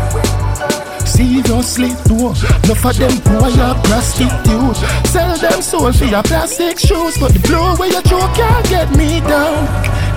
[1.07, 4.77] Seriously, though, enough of them boy are prostitute.
[5.07, 8.91] Sell them soul for your plastic shoes, but the blow where you throw can't get
[8.95, 9.65] me down.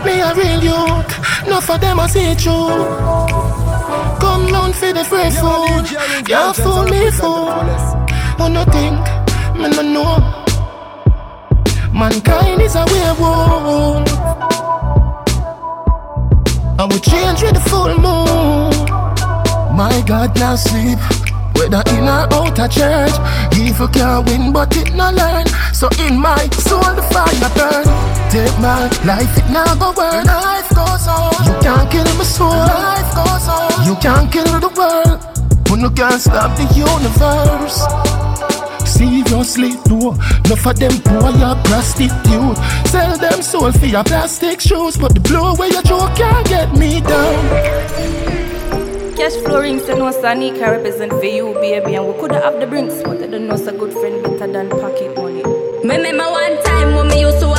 [0.06, 2.86] Me a real youth, enough of them I see through.
[4.20, 5.86] Come round for the free food,
[6.26, 7.52] can't fool me fool.
[8.38, 9.04] Who no think,
[9.58, 10.46] me no know.
[11.94, 14.08] Mankind is a werewolf.
[16.80, 18.72] I will change with the full moon.
[19.76, 21.00] My God, now sleep.
[21.60, 23.11] Whether in or out of church,
[23.60, 25.45] evil can win, but it no learn.
[25.73, 27.84] So in my soul, the fire burn.
[28.31, 30.23] Take my life, it now go burn.
[30.23, 31.36] Life goes on.
[31.44, 32.49] You can't kill my soul.
[32.49, 33.86] Life goes on.
[33.86, 35.19] You can't kill the world.
[35.68, 37.84] But you can't stop the universe.
[38.90, 40.15] Seriously, no.
[40.45, 42.57] Enough of them poor, you prostitute.
[42.88, 46.73] Sell them soul for your plastic shoes, but the blow where you joke can't get
[46.73, 48.29] me down.
[49.20, 51.96] Cashflow Rinse, say no sunny can represent for you, baby.
[51.96, 54.70] And we coulda have the brinks, but I don't know so good friend better than
[54.70, 55.44] pocket money.
[55.84, 57.50] Me remember one time when me used to